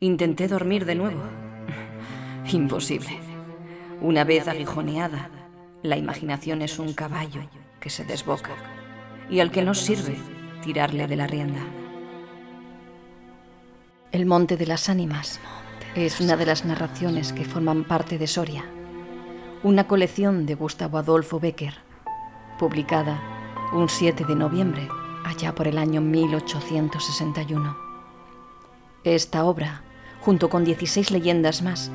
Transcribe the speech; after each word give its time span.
Intenté 0.00 0.46
dormir 0.46 0.84
de 0.84 0.94
nuevo. 0.94 1.20
Imposible. 2.52 3.18
Una 4.00 4.22
vez 4.22 4.46
aguijoneada, 4.46 5.28
la 5.82 5.96
imaginación 5.96 6.62
es 6.62 6.78
un 6.78 6.92
caballo 6.92 7.40
que 7.80 7.90
se 7.90 8.04
desboca 8.04 8.52
y 9.28 9.40
al 9.40 9.50
que 9.50 9.62
no 9.62 9.74
sirve 9.74 10.16
tirarle 10.62 11.08
de 11.08 11.16
la 11.16 11.26
rienda. 11.26 11.60
El 14.12 14.24
Monte 14.26 14.56
de 14.56 14.66
las 14.66 14.88
Ánimas 14.88 15.40
es 15.96 16.20
una 16.20 16.36
de 16.36 16.46
las 16.46 16.64
narraciones 16.64 17.32
que 17.32 17.44
forman 17.44 17.82
parte 17.82 18.18
de 18.18 18.28
Soria, 18.28 18.64
una 19.64 19.88
colección 19.88 20.46
de 20.46 20.54
Gustavo 20.54 20.98
Adolfo 20.98 21.40
Becker, 21.40 21.74
publicada 22.56 23.20
un 23.72 23.88
7 23.88 24.24
de 24.24 24.36
noviembre, 24.36 24.88
allá 25.24 25.56
por 25.56 25.66
el 25.66 25.76
año 25.76 26.00
1861. 26.00 27.76
Esta 29.04 29.44
obra, 29.44 29.82
junto 30.20 30.48
con 30.48 30.64
16 30.64 31.10
leyendas 31.10 31.62
más, 31.62 31.90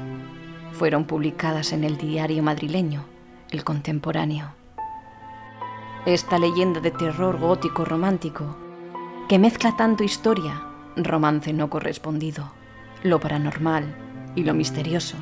fueron 0.71 1.05
publicadas 1.05 1.71
en 1.71 1.83
el 1.83 1.97
diario 1.97 2.41
madrileño 2.43 3.05
El 3.51 3.63
Contemporáneo. 3.63 4.53
Esta 6.05 6.39
leyenda 6.39 6.79
de 6.79 6.91
terror 6.91 7.39
gótico 7.39 7.85
romántico, 7.85 8.57
que 9.29 9.39
mezcla 9.39 9.75
tanto 9.77 10.03
historia, 10.03 10.63
romance 10.95 11.53
no 11.53 11.69
correspondido, 11.69 12.51
lo 13.03 13.19
paranormal 13.19 13.95
y 14.35 14.43
lo 14.43 14.53
misterioso, 14.53 15.17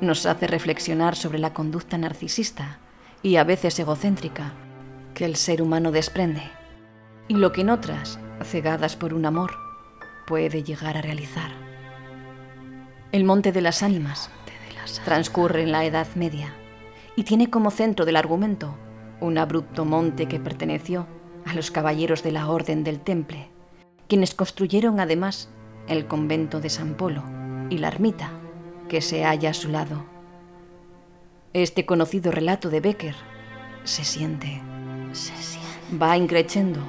nos 0.00 0.26
hace 0.26 0.46
reflexionar 0.46 1.16
sobre 1.16 1.38
la 1.38 1.52
conducta 1.52 1.98
narcisista 1.98 2.78
y 3.22 3.36
a 3.36 3.44
veces 3.44 3.78
egocéntrica 3.78 4.52
que 5.14 5.24
el 5.24 5.34
ser 5.34 5.62
humano 5.62 5.90
desprende 5.90 6.42
y 7.26 7.34
lo 7.34 7.52
que 7.52 7.62
en 7.62 7.70
otras, 7.70 8.20
cegadas 8.44 8.96
por 8.96 9.14
un 9.14 9.26
amor, 9.26 9.52
puede 10.26 10.62
llegar 10.62 10.96
a 10.96 11.02
realizar. 11.02 11.67
El 13.10 13.24
Monte 13.24 13.52
de 13.52 13.62
las 13.62 13.82
Ánimas 13.82 14.30
transcurre 15.06 15.62
en 15.62 15.72
la 15.72 15.86
Edad 15.86 16.06
Media 16.14 16.54
y 17.16 17.24
tiene 17.24 17.48
como 17.48 17.70
centro 17.70 18.04
del 18.04 18.16
argumento 18.16 18.76
un 19.20 19.38
abrupto 19.38 19.86
monte 19.86 20.28
que 20.28 20.38
perteneció 20.38 21.06
a 21.46 21.54
los 21.54 21.70
caballeros 21.70 22.22
de 22.22 22.32
la 22.32 22.50
Orden 22.50 22.84
del 22.84 23.00
Temple, 23.00 23.48
quienes 24.08 24.34
construyeron 24.34 25.00
además 25.00 25.48
el 25.88 26.06
convento 26.06 26.60
de 26.60 26.68
San 26.68 26.96
Polo 26.96 27.24
y 27.70 27.78
la 27.78 27.88
ermita 27.88 28.30
que 28.90 29.00
se 29.00 29.24
halla 29.24 29.50
a 29.50 29.54
su 29.54 29.70
lado. 29.70 30.04
Este 31.54 31.86
conocido 31.86 32.30
relato 32.30 32.68
de 32.68 32.80
Becker 32.80 33.14
se 33.84 34.04
siente, 34.04 34.60
se 35.12 35.34
siente, 35.34 35.96
va 35.96 36.18
increciendo 36.18 36.80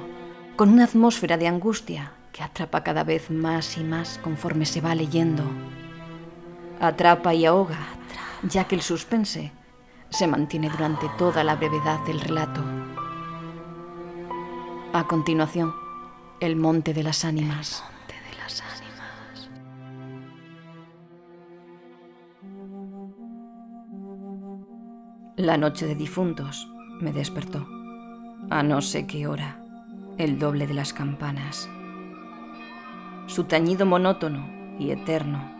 con 0.56 0.68
una 0.68 0.84
atmósfera 0.84 1.38
de 1.38 1.48
angustia 1.48 2.12
que 2.30 2.42
atrapa 2.42 2.84
cada 2.84 3.04
vez 3.04 3.30
más 3.30 3.78
y 3.78 3.84
más 3.84 4.18
conforme 4.22 4.66
se 4.66 4.82
va 4.82 4.94
leyendo. 4.94 5.44
Atrapa 6.80 7.34
y 7.34 7.44
ahoga, 7.44 7.76
ya 8.42 8.64
que 8.64 8.74
el 8.74 8.80
suspense 8.80 9.52
se 10.08 10.26
mantiene 10.26 10.70
durante 10.70 11.10
toda 11.18 11.44
la 11.44 11.56
brevedad 11.56 12.00
del 12.06 12.18
relato. 12.18 12.62
A 14.94 15.06
continuación, 15.06 15.74
el 16.40 16.56
Monte 16.56 16.94
de 16.94 17.02
las 17.02 17.26
Ánimas. 17.26 17.84
La 25.36 25.58
noche 25.58 25.86
de 25.86 25.94
difuntos 25.94 26.70
me 27.00 27.12
despertó. 27.12 27.66
A 28.48 28.62
no 28.62 28.80
sé 28.80 29.06
qué 29.06 29.26
hora, 29.26 29.62
el 30.16 30.38
doble 30.38 30.66
de 30.66 30.74
las 30.74 30.94
campanas. 30.94 31.68
Su 33.26 33.44
tañido 33.44 33.84
monótono 33.84 34.48
y 34.78 34.92
eterno 34.92 35.59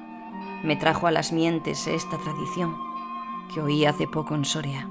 me 0.62 0.76
trajo 0.76 1.06
a 1.06 1.10
las 1.10 1.32
mientes 1.32 1.86
esta 1.86 2.18
tradición 2.18 2.76
que 3.52 3.60
oí 3.60 3.84
hace 3.84 4.06
poco 4.06 4.34
en 4.34 4.44
Soria. 4.44 4.88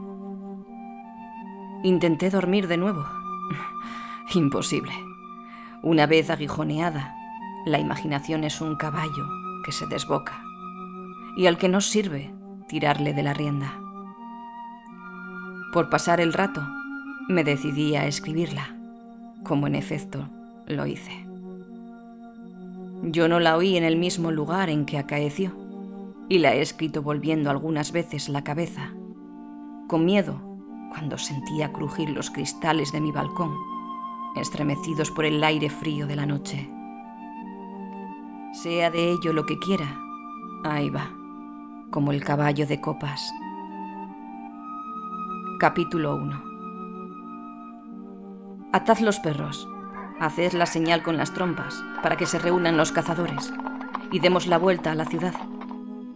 Intenté 1.84 2.30
dormir 2.30 2.68
de 2.68 2.78
nuevo. 2.78 3.06
Imposible. 4.34 4.94
Una 5.82 6.08
vez 6.08 6.30
aguijoneada, 6.30 7.16
la 7.66 7.80
imaginación 7.80 8.44
es 8.44 8.62
un 8.62 8.76
caballo 8.76 9.28
que 9.64 9.72
se 9.72 9.88
desboca 9.88 10.44
y 11.38 11.46
al 11.46 11.58
que 11.58 11.70
no 11.70 11.80
sirve 11.80 12.34
tirarle 12.68 13.14
de 13.14 13.24
la 13.24 13.34
rienda. 13.34 13.80
Por 15.72 15.90
pasar 15.90 16.20
el 16.20 16.34
rato, 16.34 16.62
me 17.30 17.44
decidí 17.44 17.96
a 17.96 18.08
escribirla, 18.08 18.76
como 19.44 19.68
en 19.68 19.76
efecto 19.76 20.30
lo 20.66 20.86
hice. 20.86 21.29
Yo 23.04 23.28
no 23.28 23.40
la 23.40 23.56
oí 23.56 23.78
en 23.78 23.84
el 23.84 23.98
mismo 23.98 24.32
lugar 24.32 24.70
en 24.70 24.86
que 24.86 24.98
acaeció, 24.98 25.56
y 26.28 26.40
la 26.40 26.54
he 26.54 26.62
escrito 26.62 27.02
volviendo 27.02 27.50
algunas 27.50 27.92
veces 27.92 28.30
la 28.30 28.44
cabeza, 28.44 28.94
con 29.88 30.06
miedo 30.06 30.42
cuando 30.90 31.18
sentía 31.18 31.72
crujir 31.72 32.10
los 32.10 32.30
cristales 32.30 32.92
de 32.92 33.02
mi 33.02 33.12
balcón, 33.12 33.54
estremecidos 34.36 35.12
por 35.12 35.26
el 35.26 35.44
aire 35.44 35.70
frío 35.70 36.08
de 36.08 36.16
la 36.16 36.26
noche. 36.26 36.70
Sea 38.54 38.90
de 38.90 39.12
ello 39.12 39.32
lo 39.34 39.46
que 39.46 39.58
quiera, 39.60 39.98
ahí 40.64 40.90
va, 40.90 41.12
como 41.92 42.12
el 42.12 42.24
caballo 42.24 42.68
de 42.68 42.82
copas. 42.82 43.32
Capítulo 45.60 46.16
1 46.16 46.44
Atad 48.72 49.00
los 49.00 49.20
perros, 49.20 49.68
haced 50.20 50.54
la 50.54 50.66
señal 50.66 51.04
con 51.04 51.18
las 51.18 51.34
trompas 51.34 51.84
para 52.04 52.18
que 52.18 52.26
se 52.26 52.40
reúnan 52.40 52.78
los 52.78 52.92
cazadores 52.92 53.54
y 54.12 54.20
demos 54.20 54.48
la 54.48 54.58
vuelta 54.58 54.92
a 54.92 54.96
la 54.96 55.06
ciudad. 55.06 55.34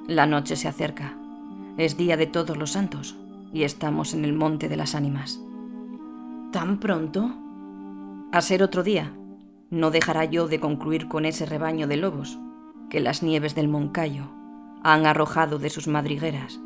La 0.08 0.26
noche 0.26 0.56
se 0.56 0.68
acerca, 0.68 1.18
es 1.78 1.98
día 1.98 2.18
de 2.18 2.28
todos 2.28 2.58
los 2.58 2.72
santos 2.72 3.18
y 3.54 3.64
estamos 3.64 4.14
en 4.14 4.26
el 4.26 4.34
monte 4.34 4.70
de 4.70 4.78
las 4.78 4.96
ánimas. 4.96 5.42
¿Tan 6.52 6.80
pronto? 6.80 7.32
A 8.32 8.42
ser 8.42 8.64
otro 8.64 8.84
día, 8.84 9.14
no 9.70 9.92
dejará 9.92 10.26
yo 10.26 10.48
de 10.48 10.60
concluir 10.60 11.08
con 11.08 11.26
ese 11.26 11.46
rebaño 11.46 11.88
de 11.88 11.98
lobos 11.98 12.38
que 12.90 13.00
las 13.00 13.24
nieves 13.24 13.56
del 13.56 13.68
Moncayo 13.68 14.30
han 14.84 15.06
arrojado 15.06 15.60
de 15.60 15.70
sus 15.70 15.88
madrigueras, 15.88 16.60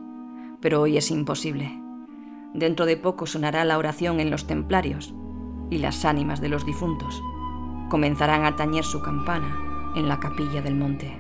pero 0.60 0.82
hoy 0.82 0.98
es 0.98 1.12
imposible 1.12 1.80
Dentro 2.54 2.86
de 2.88 2.98
poco 2.98 3.28
sonará 3.28 3.66
la 3.66 3.78
oración 3.78 4.20
en 4.20 4.32
los 4.32 4.48
templarios 4.48 5.14
y 5.70 5.80
las 5.80 6.06
ánimas 6.06 6.42
de 6.42 6.50
los 6.50 6.66
difuntos 6.66 7.22
comenzarán 7.90 8.46
a 8.46 8.56
tañer 8.56 8.84
su 8.84 9.02
campana 9.02 9.94
en 9.96 10.08
la 10.08 10.20
capilla 10.20 10.62
del 10.62 10.76
monte. 10.76 11.18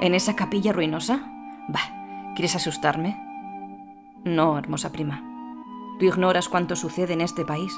¿En 0.00 0.14
esa 0.14 0.36
capilla 0.36 0.72
ruinosa? 0.72 1.20
Bah, 1.68 2.34
¿quieres 2.34 2.56
asustarme? 2.56 3.20
No, 4.24 4.58
hermosa 4.58 4.92
prima. 4.92 5.22
Tú 5.98 6.06
ignoras 6.06 6.48
cuánto 6.48 6.76
sucede 6.76 7.12
en 7.12 7.20
este 7.20 7.44
país, 7.44 7.72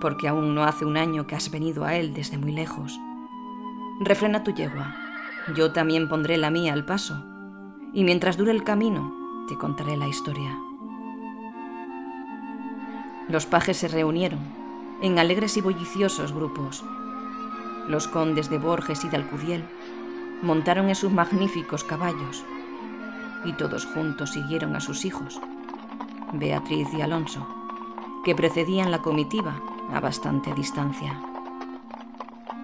porque 0.00 0.28
aún 0.28 0.54
no 0.54 0.64
hace 0.64 0.84
un 0.84 0.96
año 0.96 1.26
que 1.26 1.34
has 1.34 1.50
venido 1.50 1.84
a 1.84 1.96
él 1.96 2.14
desde 2.14 2.38
muy 2.38 2.52
lejos. 2.52 2.98
Refrena 4.00 4.44
tu 4.44 4.52
yegua. 4.52 4.94
Yo 5.56 5.72
también 5.72 6.08
pondré 6.08 6.36
la 6.36 6.50
mía 6.50 6.72
al 6.72 6.84
paso, 6.84 7.24
y 7.92 8.04
mientras 8.04 8.36
dure 8.36 8.52
el 8.52 8.64
camino, 8.64 9.12
te 9.48 9.56
contaré 9.56 9.96
la 9.96 10.08
historia. 10.08 10.67
Los 13.28 13.44
pajes 13.44 13.76
se 13.76 13.88
reunieron 13.88 14.40
en 15.02 15.18
alegres 15.18 15.56
y 15.58 15.60
bulliciosos 15.60 16.32
grupos. 16.32 16.82
Los 17.86 18.08
condes 18.08 18.48
de 18.48 18.58
Borges 18.58 19.04
y 19.04 19.10
de 19.10 19.18
Alcudiel 19.18 19.64
montaron 20.42 20.88
en 20.88 20.94
sus 20.94 21.12
magníficos 21.12 21.84
caballos 21.84 22.44
y 23.44 23.52
todos 23.52 23.84
juntos 23.84 24.32
siguieron 24.32 24.74
a 24.76 24.80
sus 24.80 25.04
hijos, 25.04 25.40
Beatriz 26.32 26.88
y 26.92 27.02
Alonso, 27.02 27.46
que 28.24 28.34
precedían 28.34 28.90
la 28.90 29.02
comitiva 29.02 29.60
a 29.92 30.00
bastante 30.00 30.54
distancia. 30.54 31.20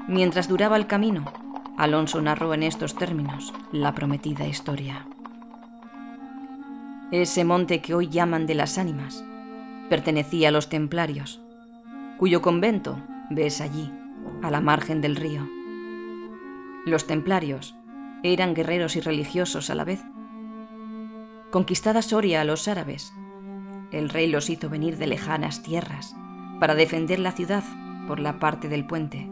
Mientras 0.09 0.49
duraba 0.49 0.77
el 0.77 0.87
camino, 0.87 1.25
Alonso 1.77 2.23
narró 2.23 2.55
en 2.55 2.62
estos 2.62 2.94
términos 2.94 3.53
la 3.71 3.94
prometida 3.94 4.47
historia. 4.47 5.06
Ese 7.11 7.44
monte 7.44 7.81
que 7.81 7.94
hoy 7.94 8.09
llaman 8.09 8.47
de 8.47 8.55
las 8.55 8.79
ánimas 8.79 9.25
pertenecía 9.89 10.49
a 10.49 10.51
los 10.51 10.69
templarios, 10.69 11.41
cuyo 12.19 12.41
convento 12.41 13.03
ves 13.31 13.61
allí, 13.61 13.93
a 14.43 14.51
la 14.51 14.61
margen 14.61 15.01
del 15.01 15.17
río. 15.17 15.49
Los 16.87 17.07
templarios 17.07 17.75
eran 18.23 18.55
guerreros 18.55 18.97
y 18.97 19.01
religiosos 19.01 19.71
a 19.71 19.75
la 19.75 19.85
vez. 19.85 20.03
Conquistada 21.51 22.03
Soria 22.03 22.41
a 22.41 22.45
los 22.45 22.69
árabes, 22.69 23.13
el 23.91 24.09
rey 24.09 24.27
los 24.27 24.51
hizo 24.51 24.69
venir 24.69 24.97
de 24.97 25.07
lejanas 25.07 25.63
tierras 25.63 26.17
para 26.59 26.75
defender 26.75 27.19
la 27.19 27.33
ciudad 27.33 27.63
por 28.07 28.19
la 28.19 28.39
parte 28.39 28.69
del 28.69 28.87
puente, 28.87 29.31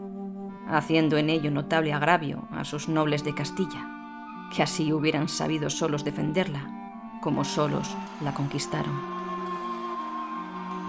haciendo 0.67 1.17
en 1.17 1.29
ello 1.29 1.51
notable 1.51 1.93
agravio 1.93 2.47
a 2.51 2.63
sus 2.63 2.87
nobles 2.87 3.23
de 3.23 3.33
Castilla, 3.33 4.49
que 4.55 4.63
así 4.63 4.93
hubieran 4.93 5.27
sabido 5.27 5.69
solos 5.69 6.05
defenderla, 6.05 7.19
como 7.21 7.43
solos 7.43 7.95
la 8.21 8.33
conquistaron 8.33 9.22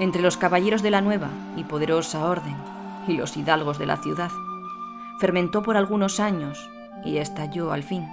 entre 0.01 0.23
los 0.23 0.37
caballeros 0.37 0.83
de 0.83 0.91
la 0.91 1.01
nueva 1.01 1.29
y 1.57 1.65
poderosa 1.65 2.27
orden 2.27 2.57
y 3.07 3.15
los 3.15 3.37
hidalgos 3.37 3.79
de 3.79 3.87
la 3.87 3.97
ciudad, 3.99 4.31
fermentó 5.19 5.63
por 5.63 5.77
algunos 5.77 6.21
años 6.21 6.71
y 7.05 7.19
estalló 7.19 7.73
al 7.73 7.83
fin 7.83 8.09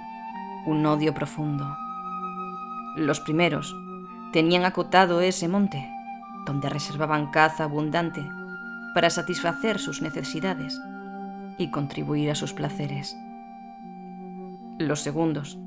un 0.66 0.84
odio 0.86 1.12
profundo. 1.12 1.76
Los 2.96 3.20
primeros 3.20 3.74
tenían 4.32 4.64
acotado 4.64 5.20
ese 5.20 5.48
monte, 5.48 5.90
donde 6.46 6.68
reservaban 6.68 7.30
caza 7.30 7.64
abundante 7.64 8.22
para 8.94 9.10
satisfacer 9.10 9.78
sus 9.78 10.02
necesidades 10.02 10.80
y 11.58 11.70
contribuir 11.70 12.30
a 12.30 12.34
sus 12.34 12.52
placeres. 12.52 13.16
Los 14.78 15.00
segundos 15.00 15.58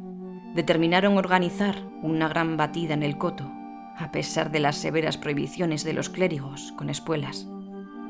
determinaron 0.53 1.17
organizar 1.17 1.75
una 2.01 2.27
gran 2.27 2.57
batida 2.57 2.93
en 2.93 3.03
el 3.03 3.17
coto, 3.17 3.51
a 3.97 4.11
pesar 4.11 4.51
de 4.51 4.59
las 4.59 4.77
severas 4.77 5.17
prohibiciones 5.17 5.83
de 5.83 5.93
los 5.93 6.09
clérigos 6.09 6.73
con 6.77 6.89
espuelas, 6.89 7.47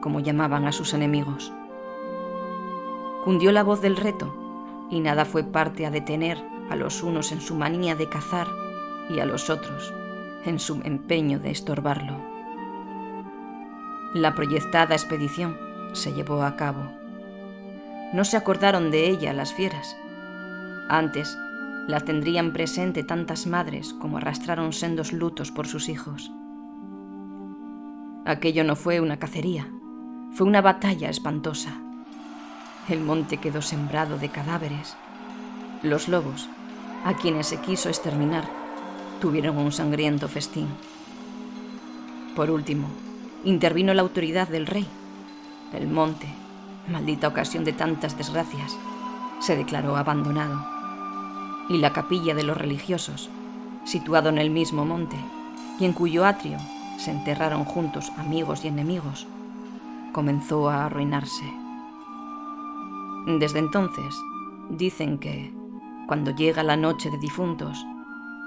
como 0.02 0.20
llamaban 0.20 0.66
a 0.66 0.72
sus 0.72 0.94
enemigos. 0.94 1.52
Cundió 3.24 3.52
la 3.52 3.64
voz 3.64 3.82
del 3.82 3.98
reto 3.98 4.88
y 4.90 5.00
nada 5.00 5.26
fue 5.26 5.44
parte 5.44 5.86
a 5.86 5.92
detener 5.92 6.38
a 6.70 6.76
los 6.76 7.04
unos 7.04 7.32
en 7.32 7.42
su 7.42 7.56
manía 7.56 7.96
de 7.96 8.10
cazar 8.10 8.48
y 9.10 9.20
a 9.20 9.26
los 9.26 9.50
otros 9.50 9.94
en 10.46 10.60
su 10.60 10.82
empeño 10.84 11.40
de 11.40 11.52
estorbarlo. 11.52 12.18
La 14.14 14.34
proyectada 14.36 14.96
expedición 14.96 15.58
se 15.94 16.14
llevó 16.14 16.44
a 16.44 16.56
cabo. 16.56 16.92
No 18.14 18.24
se 18.24 18.38
acordaron 18.38 18.92
de 18.92 19.10
ella 19.10 19.34
las 19.34 19.54
fieras. 19.54 19.98
Antes 20.88 21.38
la 21.88 22.00
tendrían 22.00 22.52
presente 22.52 23.04
tantas 23.04 23.46
madres 23.46 23.94
como 23.94 24.18
arrastraron 24.18 24.74
sendos 24.74 25.14
lutos 25.14 25.52
por 25.52 25.68
sus 25.68 25.88
hijos. 25.90 26.32
Aquello 28.26 28.64
no 28.64 28.76
fue 28.76 29.00
una 29.02 29.18
cacería, 29.18 29.68
fue 30.34 30.48
una 30.48 30.62
batalla 30.62 31.10
espantosa. 31.10 31.80
El 32.90 33.02
monte 33.02 33.38
quedó 33.38 33.62
sembrado 33.62 34.18
de 34.18 34.30
cadáveres. 34.30 34.96
Los 35.84 36.08
lobos, 36.08 36.50
a 37.04 37.14
quienes 37.14 37.48
se 37.48 37.58
quiso 37.58 37.90
exterminar, 37.90 38.46
tuvieron 39.22 39.58
un 39.58 39.72
sangriento 39.72 40.28
festín. 40.28 40.68
Por 42.36 42.50
último, 42.50 42.88
intervino 43.44 43.94
la 43.94 44.02
autoridad 44.02 44.48
del 44.48 44.66
rey. 44.66 44.88
El 45.72 45.88
monte, 45.88 46.28
maldita 46.88 47.28
ocasión 47.28 47.64
de 47.64 47.74
tantas 47.74 48.18
desgracias, 48.18 48.76
se 49.40 49.56
declaró 49.56 49.98
abandonado 49.98 50.75
y 51.70 51.78
la 51.78 51.94
capilla 51.94 52.36
de 52.36 52.44
los 52.44 52.58
religiosos, 52.58 53.30
situado 53.84 54.30
en 54.30 54.38
el 54.38 54.50
mismo 54.50 54.86
monte, 54.86 55.18
y 55.80 55.86
en 55.86 55.94
cuyo 55.94 56.26
atrio 56.26 56.58
se 56.98 57.12
enterraron 57.12 57.66
juntos 57.66 58.12
amigos 58.18 58.64
y 58.64 58.68
enemigos, 58.68 59.28
comenzó 60.14 60.70
a 60.70 60.86
arruinarse. 60.86 61.46
Desde 63.28 63.60
entonces, 63.60 64.16
dicen 64.70 65.18
que, 65.18 65.54
cuando 66.08 66.32
llega 66.32 66.64
la 66.64 66.78
noche 66.78 67.10
de 67.10 67.18
difuntos, 67.18 67.84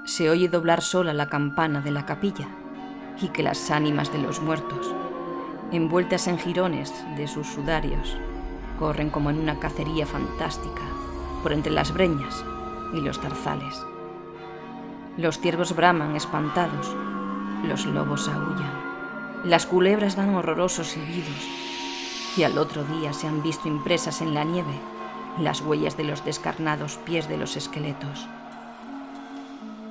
se 0.05 0.29
oye 0.29 0.47
doblar 0.47 0.81
sola 0.81 1.13
la 1.13 1.29
campana 1.29 1.81
de 1.81 1.91
la 1.91 2.05
capilla 2.05 2.47
y 3.21 3.27
que 3.27 3.43
las 3.43 3.69
ánimas 3.69 4.11
de 4.13 4.19
los 4.19 4.41
muertos, 4.41 4.95
envueltas 5.71 6.27
en 6.27 6.39
jirones 6.39 6.93
de 7.17 7.27
sus 7.27 7.47
sudarios, 7.47 8.17
corren 8.79 9.09
como 9.09 9.29
en 9.29 9.37
una 9.37 9.59
cacería 9.59 10.05
fantástica 10.05 10.81
por 11.43 11.51
entre 11.51 11.71
las 11.71 11.93
breñas 11.93 12.43
y 12.93 13.01
los 13.01 13.19
tarzales. 13.19 13.85
Los 15.17 15.39
ciervos 15.39 15.75
braman 15.75 16.15
espantados, 16.15 16.95
los 17.65 17.85
lobos 17.85 18.27
aullan, 18.27 18.89
las 19.43 19.65
culebras 19.65 20.15
dan 20.15 20.35
horrorosos 20.35 20.87
silbidos 20.87 21.47
y 22.37 22.43
al 22.43 22.57
otro 22.57 22.83
día 22.83 23.13
se 23.13 23.27
han 23.27 23.41
visto 23.43 23.67
impresas 23.67 24.21
en 24.21 24.33
la 24.33 24.43
nieve 24.43 24.73
las 25.37 25.61
huellas 25.61 25.95
de 25.97 26.03
los 26.03 26.25
descarnados 26.25 26.97
pies 27.05 27.29
de 27.29 27.37
los 27.37 27.55
esqueletos. 27.55 28.27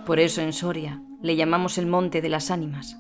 Por 0.05 0.21
eso 0.21 0.41
en 0.41 0.53
Soria 0.53 1.03
le 1.23 1.37
llamamos 1.37 1.79
el 1.79 1.87
Monte 1.87 2.21
de 2.23 2.29
las 2.29 2.51
Ánimas 2.51 2.99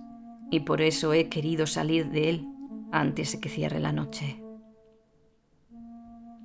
y 0.51 0.61
por 0.61 0.81
eso 0.81 1.13
he 1.13 1.29
querido 1.29 1.67
salir 1.67 2.11
de 2.11 2.31
él 2.31 2.49
antes 2.93 3.33
de 3.33 3.41
que 3.41 3.49
cierre 3.49 3.81
la 3.81 3.93
noche. 3.93 4.43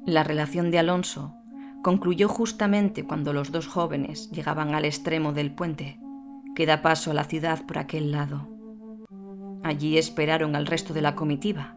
La 0.05 0.23
relación 0.23 0.71
de 0.71 0.79
Alonso 0.79 1.35
concluyó 1.83 2.29
justamente 2.29 3.03
cuando 3.03 3.33
los 3.33 3.51
dos 3.51 3.67
jóvenes 3.67 4.31
llegaban 4.31 4.73
al 4.73 4.85
extremo 4.85 5.33
del 5.33 5.53
puente, 5.53 5.99
que 6.55 6.65
da 6.65 6.81
paso 6.81 7.11
a 7.11 7.13
la 7.13 7.25
ciudad 7.25 7.65
por 7.65 7.77
aquel 7.77 8.11
lado. 8.11 8.47
Allí 9.63 9.97
esperaron 9.97 10.55
al 10.55 10.65
resto 10.65 10.93
de 10.93 11.01
la 11.01 11.13
comitiva, 11.13 11.75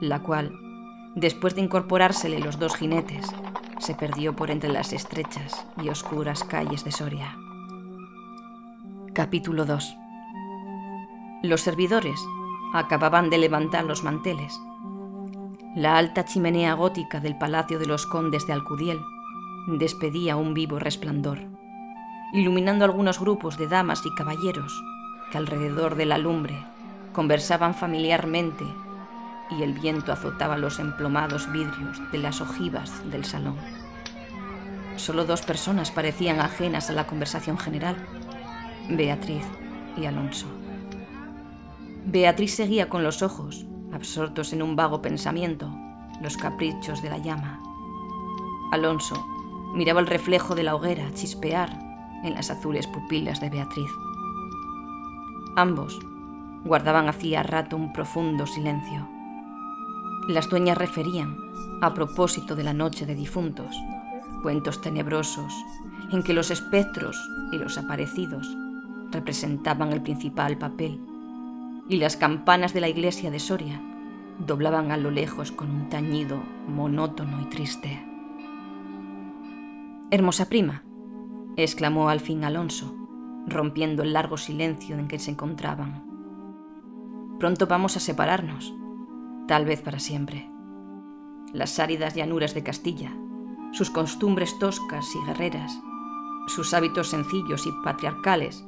la 0.00 0.22
cual, 0.22 0.52
después 1.16 1.54
de 1.54 1.62
incorporársele 1.62 2.38
los 2.38 2.58
dos 2.58 2.76
jinetes, 2.76 3.26
se 3.78 3.94
perdió 3.94 4.36
por 4.36 4.50
entre 4.50 4.70
las 4.70 4.92
estrechas 4.92 5.66
y 5.82 5.88
oscuras 5.88 6.44
calles 6.44 6.84
de 6.84 6.92
Soria. 6.92 7.34
Capítulo 9.14 9.64
2 9.64 9.96
Los 11.42 11.62
servidores 11.62 12.20
acababan 12.74 13.30
de 13.30 13.38
levantar 13.38 13.84
los 13.84 14.04
manteles. 14.04 14.60
La 15.74 15.96
alta 15.96 16.26
chimenea 16.26 16.74
gótica 16.74 17.20
del 17.20 17.38
Palacio 17.38 17.78
de 17.78 17.86
los 17.86 18.06
Condes 18.06 18.46
de 18.46 18.52
Alcudiel 18.52 18.98
despedía 19.66 20.36
un 20.36 20.54
vivo 20.54 20.78
resplandor, 20.78 21.40
iluminando 22.32 22.84
algunos 22.84 23.18
grupos 23.18 23.58
de 23.58 23.66
damas 23.66 24.06
y 24.06 24.14
caballeros 24.14 24.72
que 25.30 25.38
alrededor 25.38 25.96
de 25.96 26.06
la 26.06 26.18
lumbre 26.18 26.56
conversaban 27.12 27.74
familiarmente 27.74 28.64
y 29.50 29.62
el 29.62 29.72
viento 29.72 30.12
azotaba 30.12 30.56
los 30.56 30.78
emplomados 30.78 31.50
vidrios 31.50 32.00
de 32.12 32.18
las 32.18 32.40
ojivas 32.40 33.08
del 33.10 33.24
salón. 33.24 33.56
Solo 34.96 35.24
dos 35.24 35.42
personas 35.42 35.90
parecían 35.90 36.40
ajenas 36.40 36.88
a 36.88 36.92
la 36.92 37.06
conversación 37.06 37.58
general, 37.58 37.96
Beatriz 38.88 39.44
y 39.96 40.06
Alonso. 40.06 40.46
Beatriz 42.06 42.54
seguía 42.54 42.88
con 42.88 43.02
los 43.02 43.22
ojos, 43.22 43.66
absortos 43.92 44.52
en 44.52 44.62
un 44.62 44.76
vago 44.76 45.02
pensamiento, 45.02 45.74
los 46.22 46.36
caprichos 46.36 47.02
de 47.02 47.10
la 47.10 47.18
llama. 47.18 47.60
Alonso 48.72 49.35
miraba 49.74 50.00
el 50.00 50.06
reflejo 50.06 50.54
de 50.54 50.62
la 50.62 50.74
hoguera 50.74 51.12
chispear 51.14 51.78
en 52.24 52.34
las 52.34 52.50
azules 52.50 52.86
pupilas 52.86 53.40
de 53.40 53.50
Beatriz. 53.50 53.90
Ambos 55.56 55.98
guardaban 56.64 57.08
hacía 57.08 57.42
rato 57.42 57.76
un 57.76 57.92
profundo 57.92 58.46
silencio. 58.46 59.08
Las 60.28 60.48
dueñas 60.48 60.76
referían, 60.76 61.36
a 61.80 61.94
propósito 61.94 62.56
de 62.56 62.64
la 62.64 62.72
noche 62.72 63.06
de 63.06 63.14
difuntos, 63.14 63.76
cuentos 64.42 64.80
tenebrosos 64.80 65.52
en 66.12 66.22
que 66.22 66.32
los 66.32 66.50
espectros 66.50 67.16
y 67.52 67.58
los 67.58 67.78
aparecidos 67.78 68.48
representaban 69.10 69.92
el 69.92 70.02
principal 70.02 70.58
papel, 70.58 71.00
y 71.88 71.98
las 71.98 72.16
campanas 72.16 72.74
de 72.74 72.80
la 72.80 72.88
iglesia 72.88 73.30
de 73.30 73.38
Soria 73.38 73.80
doblaban 74.38 74.90
a 74.90 74.96
lo 74.96 75.10
lejos 75.10 75.52
con 75.52 75.70
un 75.70 75.88
tañido 75.88 76.42
monótono 76.68 77.40
y 77.40 77.44
triste. 77.46 78.15
Hermosa 80.08 80.48
prima, 80.48 80.84
exclamó 81.56 82.08
al 82.08 82.20
fin 82.20 82.44
Alonso, 82.44 82.94
rompiendo 83.48 84.04
el 84.04 84.12
largo 84.12 84.36
silencio 84.36 84.96
en 84.96 85.08
que 85.08 85.18
se 85.18 85.32
encontraban. 85.32 86.04
Pronto 87.40 87.66
vamos 87.66 87.96
a 87.96 88.00
separarnos, 88.00 88.72
tal 89.48 89.64
vez 89.64 89.82
para 89.82 89.98
siempre. 89.98 90.48
Las 91.52 91.80
áridas 91.80 92.14
llanuras 92.14 92.54
de 92.54 92.62
Castilla, 92.62 93.12
sus 93.72 93.90
costumbres 93.90 94.56
toscas 94.60 95.06
y 95.16 95.26
guerreras, 95.26 95.76
sus 96.46 96.72
hábitos 96.72 97.08
sencillos 97.08 97.66
y 97.66 97.70
patriarcales, 97.82 98.64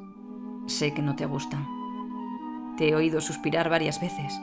sé 0.67 0.93
que 0.93 1.03
no 1.03 1.15
te 1.15 1.27
gustan. 1.27 1.69
Te 2.77 2.89
he 2.89 2.97
oído 2.97 3.21
suspirar 3.21 3.71
varias 3.71 4.01
veces, 4.01 4.35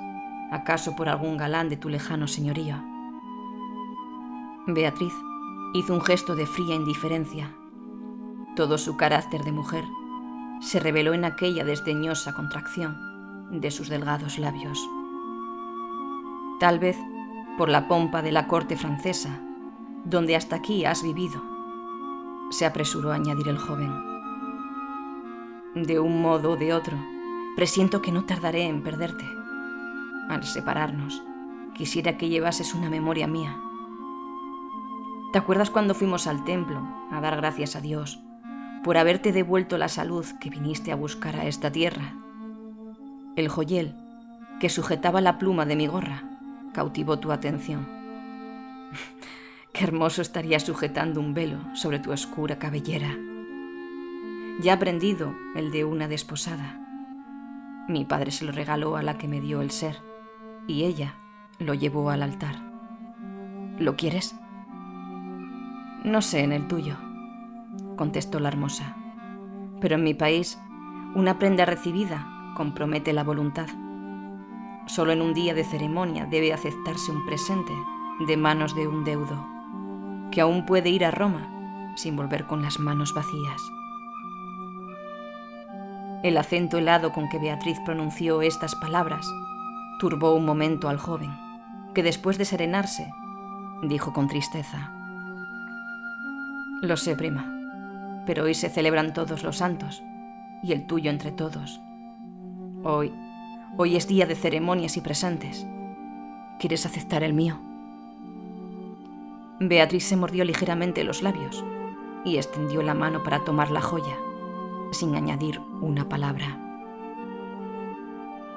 acaso 0.49 0.95
por 0.95 1.09
algún 1.09 1.35
galán 1.35 1.67
de 1.67 1.75
tu 1.75 1.89
lejano 1.89 2.29
señorío. 2.29 2.81
Beatriz, 4.65 5.13
Hizo 5.73 5.93
un 5.93 6.01
gesto 6.01 6.35
de 6.35 6.45
fría 6.45 6.75
indiferencia. 6.75 7.55
Todo 8.55 8.77
su 8.77 8.95
carácter 8.95 9.43
de 9.43 9.51
mujer 9.51 9.83
se 10.61 10.79
reveló 10.79 11.13
en 11.13 11.25
aquella 11.25 11.65
desdeñosa 11.65 12.33
contracción 12.33 12.95
de 13.51 13.71
sus 13.71 13.89
delgados 13.89 14.37
labios. 14.39 14.79
Tal 16.59 16.79
vez 16.79 16.97
por 17.57 17.69
la 17.69 17.87
pompa 17.87 18.21
de 18.21 18.31
la 18.31 18.47
corte 18.47 18.77
francesa, 18.77 19.41
donde 20.05 20.35
hasta 20.35 20.55
aquí 20.55 20.85
has 20.85 21.03
vivido, 21.03 21.41
se 22.51 22.65
apresuró 22.65 23.11
a 23.11 23.15
añadir 23.15 23.49
el 23.49 23.57
joven. 23.57 23.93
De 25.75 25.99
un 25.99 26.21
modo 26.21 26.51
o 26.51 26.55
de 26.55 26.73
otro, 26.73 26.97
presiento 27.55 28.01
que 28.01 28.11
no 28.11 28.23
tardaré 28.23 28.63
en 28.63 28.81
perderte. 28.81 29.25
Al 30.29 30.43
separarnos, 30.43 31.21
quisiera 31.73 32.17
que 32.17 32.29
llevases 32.29 32.73
una 32.73 32.89
memoria 32.89 33.27
mía 33.27 33.57
¿Te 35.35 35.39
acuerdas 35.39 35.69
cuando 35.69 35.95
fuimos 35.95 36.27
al 36.27 36.45
templo 36.45 36.87
a 37.11 37.19
dar 37.19 37.35
gracias 37.35 37.75
a 37.75 37.81
Dios 37.81 38.21
por 38.85 38.95
haberte 38.95 39.33
devuelto 39.33 39.77
la 39.77 39.89
salud 39.89 40.25
que 40.39 40.49
viniste 40.49 40.93
a 40.93 40.95
buscar 40.95 41.35
a 41.35 41.45
esta 41.45 41.73
tierra? 41.73 42.15
El 43.35 43.49
joyel 43.49 43.95
que 44.61 44.69
sujetaba 44.69 45.19
la 45.19 45.37
pluma 45.37 45.65
de 45.65 45.75
mi 45.75 45.87
gorra 45.87 46.23
cautivó 46.73 47.19
tu 47.19 47.33
atención. 47.33 47.85
Qué 49.73 49.83
hermoso 49.83 50.21
estaría 50.21 50.57
sujetando 50.61 51.19
un 51.19 51.33
velo 51.33 51.59
sobre 51.75 51.99
tu 51.99 52.13
oscura 52.13 52.57
cabellera. 52.57 53.13
Ya 54.61 54.71
ha 54.71 54.75
aprendido 54.75 55.35
el 55.53 55.69
de 55.69 55.83
una 55.83 56.07
desposada. 56.07 56.79
Mi 57.89 58.05
padre 58.05 58.31
se 58.31 58.45
lo 58.45 58.53
regaló 58.53 58.95
a 58.95 59.03
la 59.03 59.17
que 59.17 59.27
me 59.27 59.41
dio 59.41 59.61
el 59.61 59.71
ser 59.71 59.97
y 60.65 60.85
ella 60.85 61.15
lo 61.59 61.73
llevó 61.73 62.09
al 62.09 62.23
altar. 62.23 62.55
¿Lo 63.77 63.97
quieres? 63.97 64.33
No 66.05 66.21
sé 66.21 66.43
en 66.43 66.51
el 66.51 66.67
tuyo, 66.67 66.97
contestó 67.95 68.39
la 68.39 68.49
hermosa, 68.49 68.95
pero 69.81 69.95
en 69.95 70.03
mi 70.03 70.13
país 70.13 70.61
una 71.15 71.39
prenda 71.39 71.65
recibida 71.65 72.53
compromete 72.55 73.11
la 73.11 73.23
voluntad. 73.23 73.65
Solo 74.85 75.13
en 75.13 75.23
un 75.23 75.33
día 75.33 75.55
de 75.55 75.63
ceremonia 75.63 76.27
debe 76.27 76.53
aceptarse 76.53 77.11
un 77.11 77.25
presente 77.25 77.73
de 78.27 78.37
manos 78.37 78.75
de 78.75 78.87
un 78.87 79.03
deudo, 79.03 79.47
que 80.31 80.41
aún 80.41 80.67
puede 80.67 80.91
ir 80.91 81.05
a 81.05 81.09
Roma 81.09 81.93
sin 81.95 82.15
volver 82.15 82.45
con 82.45 82.61
las 82.61 82.79
manos 82.79 83.15
vacías. 83.15 83.59
El 86.21 86.37
acento 86.37 86.77
helado 86.77 87.13
con 87.13 87.29
que 87.29 87.39
Beatriz 87.39 87.79
pronunció 87.83 88.43
estas 88.43 88.75
palabras 88.75 89.27
turbó 89.99 90.35
un 90.35 90.45
momento 90.45 90.87
al 90.87 90.99
joven, 90.99 91.35
que 91.95 92.03
después 92.03 92.37
de 92.37 92.45
serenarse, 92.45 93.11
dijo 93.81 94.13
con 94.13 94.27
tristeza, 94.27 94.91
Lo 96.85 96.97
sé, 96.97 97.15
prima, 97.15 97.51
pero 98.27 98.43
hoy 98.43 98.53
se 98.53 98.69
celebran 98.69 99.11
todos 99.11 99.41
los 99.41 99.57
santos, 99.57 100.03
y 100.61 100.71
el 100.71 100.85
tuyo 100.85 101.09
entre 101.09 101.31
todos. 101.31 101.81
Hoy, 102.83 103.11
hoy 103.75 103.95
es 103.95 104.07
día 104.07 104.27
de 104.27 104.35
ceremonias 104.35 104.95
y 104.95 105.01
presentes. 105.01 105.65
¿Quieres 106.59 106.85
aceptar 106.85 107.23
el 107.23 107.33
mío? 107.33 107.59
Beatriz 109.59 110.05
se 110.05 110.15
mordió 110.15 110.45
ligeramente 110.45 111.03
los 111.03 111.23
labios 111.23 111.65
y 112.23 112.37
extendió 112.37 112.83
la 112.83 112.93
mano 112.93 113.23
para 113.23 113.43
tomar 113.43 113.71
la 113.71 113.81
joya, 113.81 114.15
sin 114.91 115.15
añadir 115.15 115.59
una 115.81 116.07
palabra. 116.07 116.55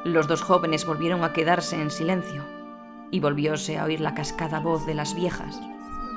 Los 0.04 0.28
dos 0.28 0.42
jóvenes 0.42 0.84
volvieron 0.84 1.24
a 1.24 1.32
quedarse 1.32 1.80
en 1.80 1.90
silencio 1.90 2.44
y 3.10 3.20
volvióse 3.20 3.78
a 3.78 3.84
oír 3.84 4.02
la 4.02 4.14
cascada 4.14 4.60
voz 4.60 4.84
de 4.84 4.92
las 4.92 5.14
viejas, 5.14 5.58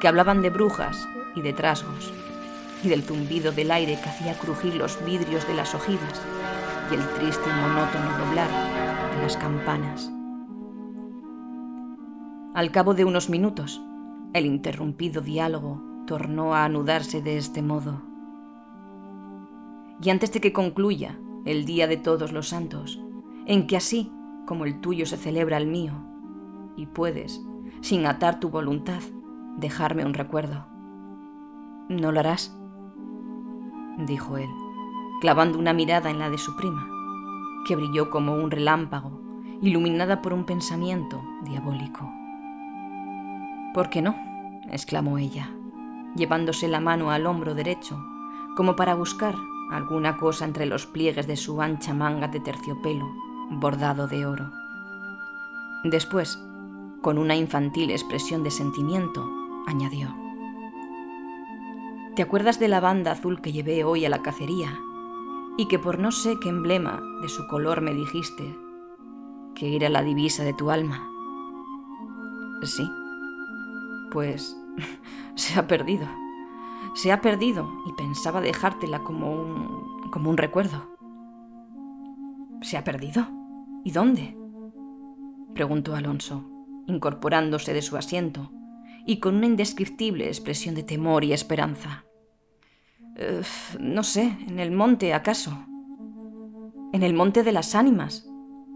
que 0.01 0.09
hablaban 0.09 0.41
de 0.41 0.49
brujas 0.49 1.07
y 1.35 1.41
de 1.41 1.53
trasgos, 1.53 2.13
y 2.83 2.89
del 2.89 3.03
zumbido 3.03 3.51
del 3.51 3.71
aire 3.71 3.99
que 4.01 4.09
hacía 4.09 4.37
crujir 4.37 4.75
los 4.75 5.03
vidrios 5.05 5.47
de 5.47 5.53
las 5.53 5.75
ojivas 5.75 6.21
y 6.91 6.95
el 6.95 7.07
triste 7.15 7.49
y 7.49 7.61
monótono 7.61 8.17
doblar 8.17 8.49
de 9.15 9.21
las 9.21 9.37
campanas. 9.37 10.11
Al 12.53 12.71
cabo 12.71 12.93
de 12.93 13.05
unos 13.05 13.29
minutos, 13.29 13.81
el 14.33 14.45
interrumpido 14.45 15.21
diálogo 15.21 15.81
tornó 16.05 16.53
a 16.53 16.65
anudarse 16.65 17.21
de 17.21 17.37
este 17.37 17.61
modo. 17.61 18.01
Y 20.01 20.09
antes 20.09 20.33
de 20.33 20.41
que 20.41 20.51
concluya 20.51 21.17
el 21.45 21.65
Día 21.65 21.87
de 21.87 21.97
Todos 21.97 22.31
los 22.31 22.49
Santos, 22.49 22.99
en 23.45 23.67
que 23.67 23.77
así 23.77 24.11
como 24.45 24.65
el 24.65 24.81
tuyo 24.81 25.05
se 25.05 25.17
celebra 25.17 25.57
el 25.57 25.67
mío, 25.67 25.93
y 26.75 26.87
puedes, 26.87 27.41
sin 27.81 28.05
atar 28.05 28.39
tu 28.39 28.49
voluntad, 28.49 29.01
dejarme 29.57 30.05
un 30.05 30.13
recuerdo. 30.13 30.70
¿No 31.91 32.13
lo 32.13 32.21
harás? 32.21 32.55
dijo 33.97 34.37
él, 34.37 34.47
clavando 35.19 35.59
una 35.59 35.73
mirada 35.73 36.09
en 36.09 36.19
la 36.19 36.29
de 36.29 36.37
su 36.37 36.55
prima, 36.55 36.87
que 37.67 37.75
brilló 37.75 38.09
como 38.09 38.33
un 38.35 38.49
relámpago, 38.49 39.21
iluminada 39.61 40.21
por 40.21 40.31
un 40.31 40.45
pensamiento 40.45 41.21
diabólico. 41.41 42.09
¿Por 43.73 43.89
qué 43.89 44.01
no? 44.01 44.15
exclamó 44.69 45.17
ella, 45.17 45.49
llevándose 46.15 46.69
la 46.69 46.79
mano 46.79 47.11
al 47.11 47.25
hombro 47.25 47.55
derecho, 47.55 48.01
como 48.55 48.77
para 48.77 48.95
buscar 48.95 49.35
alguna 49.69 50.15
cosa 50.15 50.45
entre 50.45 50.67
los 50.67 50.85
pliegues 50.85 51.27
de 51.27 51.35
su 51.35 51.61
ancha 51.61 51.93
manga 51.93 52.29
de 52.29 52.39
terciopelo 52.39 53.05
bordado 53.49 54.07
de 54.07 54.25
oro. 54.25 54.49
Después, 55.83 56.41
con 57.01 57.17
una 57.17 57.35
infantil 57.35 57.91
expresión 57.91 58.43
de 58.43 58.51
sentimiento, 58.51 59.29
añadió, 59.67 60.20
¿Te 62.15 62.23
acuerdas 62.23 62.59
de 62.59 62.67
la 62.67 62.81
banda 62.81 63.13
azul 63.13 63.41
que 63.41 63.53
llevé 63.53 63.85
hoy 63.85 64.03
a 64.03 64.09
la 64.09 64.21
cacería 64.21 64.77
y 65.57 65.69
que 65.69 65.79
por 65.79 65.97
no 65.97 66.11
sé 66.11 66.37
qué 66.41 66.49
emblema 66.49 67.01
de 67.21 67.29
su 67.29 67.47
color 67.47 67.79
me 67.79 67.93
dijiste 67.93 68.43
que 69.55 69.77
era 69.77 69.87
la 69.87 70.03
divisa 70.03 70.43
de 70.43 70.53
tu 70.53 70.71
alma? 70.71 71.07
Sí. 72.63 72.85
Pues 74.11 74.57
se 75.35 75.57
ha 75.57 75.67
perdido. 75.67 76.05
Se 76.95 77.13
ha 77.13 77.21
perdido 77.21 77.71
y 77.87 77.93
pensaba 77.93 78.41
dejártela 78.41 79.03
como 79.03 79.31
un 79.31 80.09
como 80.11 80.29
un 80.29 80.35
recuerdo. 80.35 80.89
¿Se 82.61 82.75
ha 82.75 82.83
perdido? 82.83 83.25
¿Y 83.85 83.91
dónde? 83.91 84.37
preguntó 85.53 85.95
Alonso, 85.95 86.43
incorporándose 86.87 87.73
de 87.73 87.81
su 87.81 87.95
asiento 87.95 88.51
y 89.05 89.17
con 89.17 89.35
una 89.35 89.45
indescriptible 89.45 90.27
expresión 90.27 90.75
de 90.75 90.83
temor 90.83 91.23
y 91.23 91.33
esperanza. 91.33 92.05
no 93.79 94.03
sé, 94.03 94.37
en 94.47 94.59
el 94.59 94.71
monte, 94.71 95.13
acaso. 95.13 95.65
En 96.93 97.03
el 97.03 97.13
monte 97.13 97.43
de 97.43 97.51
las 97.51 97.75
ánimas, 97.75 98.27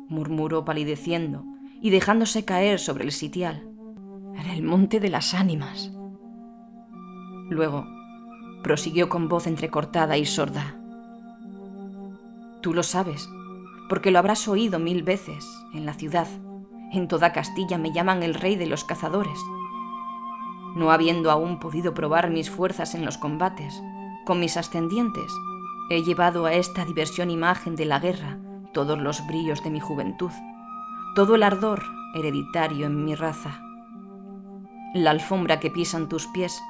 murmuró 0.08 0.66
palideciendo 0.66 1.44
y 1.82 1.90
dejándose 1.90 2.46
caer 2.46 2.80
sobre 2.80 3.04
el 3.04 3.12
sitial. 3.12 3.70
En 4.36 4.50
el 4.50 4.64
monte 4.64 5.00
de 5.00 5.10
las 5.10 5.34
ánimas. 5.34 5.92
Luego, 7.50 7.86
prosiguió 8.64 9.10
con 9.10 9.30
voz 9.30 9.48
entrecortada 9.48 10.18
y 10.18 10.26
sorda. 10.26 10.76
Tú 12.62 12.74
lo 12.74 12.84
sabes, 12.84 13.30
porque 13.88 14.12
lo 14.12 14.20
habrás 14.20 14.48
oído 14.48 14.80
mil 14.80 15.04
veces 15.04 15.46
en 15.74 15.86
la 15.86 15.94
ciudad. 15.94 16.28
En 16.92 17.08
toda 17.08 17.34
Castilla 17.34 17.78
me 17.78 17.92
llaman 17.92 18.24
el 18.24 18.34
rey 18.34 18.56
de 18.56 18.66
los 18.66 18.84
cazadores. 18.84 19.38
No 20.76 20.92
habiendo 20.92 21.32
aún 21.32 21.60
podido 21.60 21.94
probar 21.94 22.30
mis 22.30 22.52
fuerzas 22.52 22.96
en 22.96 23.06
los 23.06 23.18
combates, 23.18 23.82
con 24.26 24.40
mis 24.40 24.58
ascendientes, 24.58 25.32
he 25.90 26.04
llevado 26.04 26.46
a 26.46 26.54
esta 26.54 26.84
diversión 26.84 27.32
imagen 27.32 27.76
de 27.76 27.86
la 27.86 28.00
guerra 28.00 28.40
todos 28.74 29.00
los 29.00 29.26
brillos 29.26 29.64
de 29.64 29.70
mi 29.70 29.80
juventud, 29.80 30.32
todo 31.16 31.36
el 31.36 31.44
ardor 31.44 31.82
hereditario 32.14 32.88
en 32.88 33.06
mi 33.06 33.16
raza. 33.16 33.62
La 34.94 35.12
alfombra 35.12 35.62
que 35.62 35.72
pisan 35.72 36.10
tus 36.10 36.28
pies 36.28 36.62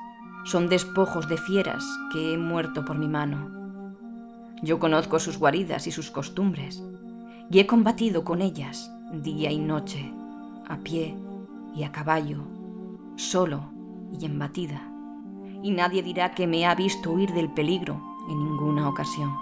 son 0.43 0.69
despojos 0.69 1.27
de 1.27 1.37
fieras 1.37 1.83
que 2.11 2.33
he 2.33 2.37
muerto 2.37 2.85
por 2.85 2.99
mi 2.99 3.07
mano. 3.07 3.49
Yo 4.61 4.77
conozco 4.79 5.19
sus 5.19 5.39
guaridas 5.39 5.87
y 5.87 5.91
sus 5.91 6.11
costumbres, 6.11 6.83
y 7.49 7.59
he 7.59 7.65
combatido 7.65 8.23
con 8.23 8.41
ellas 8.41 8.91
día 9.11 9.51
y 9.51 9.57
noche, 9.57 10.13
a 10.67 10.77
pie 10.77 11.17
y 11.73 11.83
a 11.83 11.91
caballo, 11.91 12.43
solo 13.15 13.74
y 14.19 14.25
en 14.25 14.39
batida, 14.39 14.81
y 15.61 15.71
nadie 15.71 16.03
dirá 16.03 16.33
que 16.33 16.47
me 16.47 16.65
ha 16.65 16.75
visto 16.75 17.11
huir 17.11 17.33
del 17.33 17.51
peligro 17.51 18.01
en 18.29 18.37
ninguna 18.37 18.87
ocasión. 18.89 19.35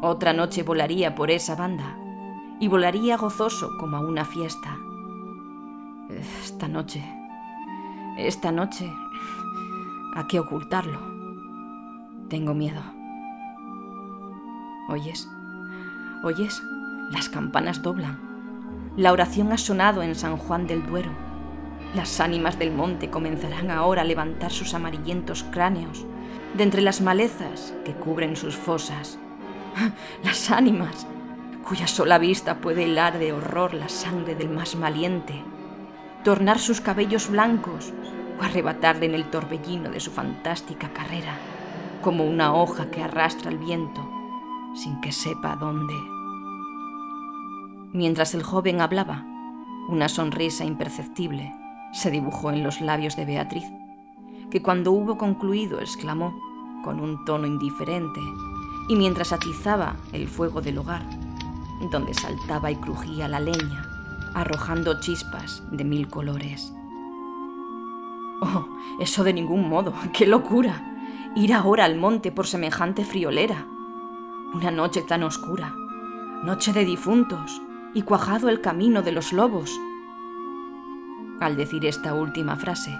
Otra 0.00 0.32
noche 0.32 0.62
volaría 0.62 1.14
por 1.14 1.30
esa 1.30 1.56
banda, 1.56 1.96
y 2.60 2.68
volaría 2.68 3.16
gozoso 3.16 3.70
como 3.78 3.96
a 3.96 4.00
una 4.00 4.24
fiesta. 4.24 4.76
Esta 6.10 6.68
noche, 6.68 7.04
esta 8.16 8.50
noche, 8.50 8.90
¿a 10.16 10.26
qué 10.26 10.40
ocultarlo? 10.40 10.98
Tengo 12.28 12.54
miedo. 12.54 12.80
¿Oyes? 14.88 15.28
¿Oyes? 16.24 16.62
Las 17.10 17.28
campanas 17.28 17.82
doblan. 17.82 18.18
La 18.96 19.12
oración 19.12 19.52
ha 19.52 19.58
sonado 19.58 20.02
en 20.02 20.14
San 20.14 20.36
Juan 20.36 20.66
del 20.66 20.84
Duero. 20.86 21.27
Las 21.94 22.20
ánimas 22.20 22.58
del 22.58 22.70
monte 22.70 23.08
comenzarán 23.08 23.70
ahora 23.70 24.02
a 24.02 24.04
levantar 24.04 24.52
sus 24.52 24.74
amarillentos 24.74 25.42
cráneos 25.44 26.04
de 26.54 26.62
entre 26.62 26.82
las 26.82 27.00
malezas 27.00 27.74
que 27.84 27.94
cubren 27.94 28.36
sus 28.36 28.56
fosas. 28.56 29.18
Las 30.24 30.50
ánimas, 30.50 31.06
cuya 31.66 31.86
sola 31.86 32.18
vista 32.18 32.60
puede 32.60 32.84
helar 32.84 33.18
de 33.18 33.32
horror 33.32 33.74
la 33.74 33.88
sangre 33.88 34.34
del 34.34 34.50
más 34.50 34.78
valiente, 34.78 35.42
tornar 36.24 36.58
sus 36.58 36.80
cabellos 36.80 37.30
blancos 37.30 37.92
o 38.38 38.42
arrebatarle 38.42 39.06
en 39.06 39.14
el 39.14 39.30
torbellino 39.30 39.90
de 39.90 40.00
su 40.00 40.10
fantástica 40.10 40.90
carrera, 40.92 41.36
como 42.02 42.24
una 42.24 42.54
hoja 42.54 42.90
que 42.90 43.02
arrastra 43.02 43.50
el 43.50 43.58
viento 43.58 44.06
sin 44.74 45.00
que 45.00 45.12
sepa 45.12 45.56
dónde. 45.56 45.94
Mientras 47.92 48.34
el 48.34 48.42
joven 48.42 48.80
hablaba, 48.80 49.24
una 49.88 50.08
sonrisa 50.08 50.64
imperceptible 50.64 51.57
se 51.92 52.10
dibujó 52.10 52.50
en 52.50 52.62
los 52.62 52.80
labios 52.80 53.16
de 53.16 53.24
Beatriz, 53.24 53.64
que 54.50 54.62
cuando 54.62 54.92
hubo 54.92 55.18
concluido 55.18 55.80
exclamó, 55.80 56.34
con 56.84 57.00
un 57.00 57.24
tono 57.24 57.46
indiferente, 57.46 58.20
y 58.88 58.96
mientras 58.96 59.32
atizaba 59.32 59.96
el 60.12 60.28
fuego 60.28 60.60
del 60.60 60.78
hogar, 60.78 61.02
donde 61.90 62.14
saltaba 62.14 62.70
y 62.70 62.76
crujía 62.76 63.28
la 63.28 63.40
leña, 63.40 63.88
arrojando 64.34 65.00
chispas 65.00 65.62
de 65.70 65.84
mil 65.84 66.08
colores. 66.08 66.72
Oh, 68.40 68.66
eso 69.00 69.24
de 69.24 69.32
ningún 69.32 69.68
modo. 69.68 69.92
¡Qué 70.12 70.26
locura! 70.26 70.94
Ir 71.34 71.52
ahora 71.52 71.84
al 71.84 71.96
monte 71.96 72.32
por 72.32 72.46
semejante 72.46 73.04
friolera. 73.04 73.66
Una 74.54 74.70
noche 74.70 75.02
tan 75.02 75.22
oscura. 75.22 75.74
Noche 76.44 76.72
de 76.72 76.84
difuntos. 76.84 77.60
Y 77.94 78.02
cuajado 78.02 78.48
el 78.48 78.60
camino 78.60 79.02
de 79.02 79.12
los 79.12 79.32
lobos. 79.32 79.78
Al 81.40 81.56
decir 81.56 81.86
esta 81.86 82.14
última 82.14 82.56
frase, 82.56 82.98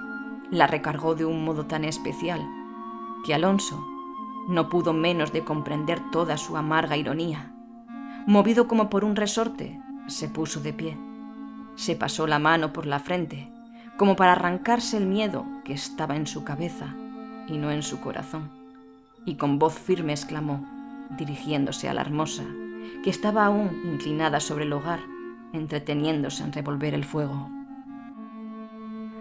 la 0.50 0.66
recargó 0.66 1.14
de 1.14 1.24
un 1.24 1.44
modo 1.44 1.66
tan 1.66 1.84
especial 1.84 2.40
que 3.24 3.34
Alonso 3.34 3.84
no 4.48 4.68
pudo 4.68 4.92
menos 4.92 5.32
de 5.32 5.44
comprender 5.44 6.10
toda 6.10 6.38
su 6.38 6.56
amarga 6.56 6.96
ironía. 6.96 7.52
Movido 8.26 8.68
como 8.68 8.88
por 8.88 9.04
un 9.04 9.16
resorte, 9.16 9.80
se 10.06 10.28
puso 10.28 10.60
de 10.60 10.72
pie. 10.72 10.96
Se 11.74 11.96
pasó 11.96 12.26
la 12.26 12.38
mano 12.38 12.72
por 12.72 12.86
la 12.86 13.00
frente, 13.00 13.50
como 13.96 14.16
para 14.16 14.32
arrancarse 14.32 14.96
el 14.96 15.06
miedo 15.06 15.44
que 15.64 15.72
estaba 15.72 16.16
en 16.16 16.26
su 16.26 16.44
cabeza 16.44 16.94
y 17.48 17.58
no 17.58 17.70
en 17.70 17.82
su 17.82 18.00
corazón, 18.00 18.50
y 19.26 19.34
con 19.34 19.58
voz 19.58 19.74
firme 19.74 20.12
exclamó, 20.12 20.64
dirigiéndose 21.18 21.88
a 21.88 21.94
la 21.94 22.02
hermosa, 22.02 22.44
que 23.02 23.10
estaba 23.10 23.44
aún 23.44 23.82
inclinada 23.84 24.40
sobre 24.40 24.64
el 24.64 24.72
hogar, 24.72 25.00
entreteniéndose 25.52 26.44
en 26.44 26.52
revolver 26.52 26.94
el 26.94 27.04
fuego. 27.04 27.57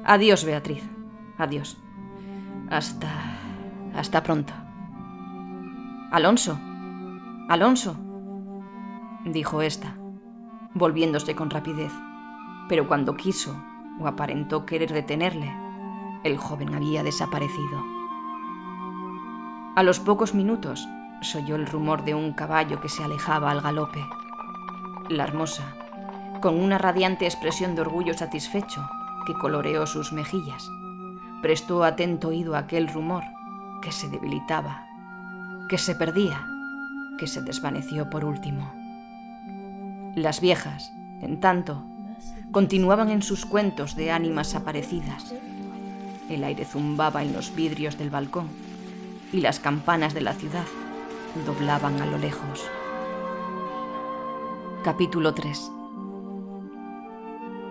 Adiós, 0.10 0.46
Beatriz. 0.46 0.82
Adiós. 1.38 1.78
Hasta... 2.70 3.10
hasta 3.94 4.24
pronto. 4.24 4.54
Alonso. 6.12 6.58
Alonso. 7.50 7.98
dijo 9.26 9.62
ésta, 9.62 9.98
volviéndose 10.74 11.36
con 11.36 11.50
rapidez, 11.50 11.92
pero 12.70 12.88
cuando 12.88 13.18
quiso 13.18 13.62
o 14.00 14.08
aparentó 14.08 14.66
querer 14.66 14.94
detenerle, 14.94 15.54
el 16.24 16.38
joven 16.38 16.74
había 16.74 17.04
desaparecido. 17.04 17.84
A 19.76 19.84
los 19.84 20.00
pocos 20.00 20.34
minutos 20.34 20.88
se 21.22 21.40
oyó 21.40 21.58
el 21.58 21.68
rumor 21.68 22.06
de 22.06 22.16
un 22.16 22.32
caballo 22.32 22.80
que 22.80 22.88
se 22.88 23.04
alejaba 23.04 23.52
al 23.52 23.60
galope. 23.60 24.08
La 25.10 25.26
hermosa, 25.26 25.76
con 26.42 26.56
una 26.56 26.78
radiante 26.78 27.26
expresión 27.26 27.76
de 27.76 27.82
orgullo 27.82 28.14
satisfecho 28.14 28.88
que 29.28 29.34
coloreó 29.34 29.86
sus 29.86 30.14
mejillas, 30.14 30.72
prestó 31.42 31.84
atento 31.84 32.30
oído 32.30 32.56
a 32.56 32.60
aquel 32.60 32.88
rumor 32.88 33.24
que 33.82 33.92
se 33.92 34.08
debilitaba, 34.08 34.88
que 35.68 35.78
se 35.78 35.96
perdía, 35.96 36.48
que 37.20 37.28
se 37.28 37.42
desvaneció 37.42 38.10
por 38.10 38.24
último. 38.24 38.72
Las 40.16 40.40
viejas, 40.40 40.94
en 41.22 41.42
tanto, 41.42 41.84
continuaban 42.54 43.10
en 43.10 43.22
sus 43.22 43.46
cuentos 43.46 43.98
de 43.98 44.12
ánimas 44.12 44.56
aparecidas. 44.56 45.36
El 46.30 46.46
aire 46.46 46.64
zumbaba 46.64 47.22
en 47.22 47.34
los 47.34 47.54
vidrios 47.54 47.98
del 47.98 48.10
balcón 48.10 48.48
y 49.34 49.42
las 49.42 49.60
campanas 49.60 50.14
de 50.14 50.22
la 50.22 50.34
ciudad 50.34 50.66
doblaban 51.46 52.02
a 52.02 52.06
lo 52.06 52.18
lejos. 52.18 52.66
Capítulo 54.86 55.34
3 55.34 55.70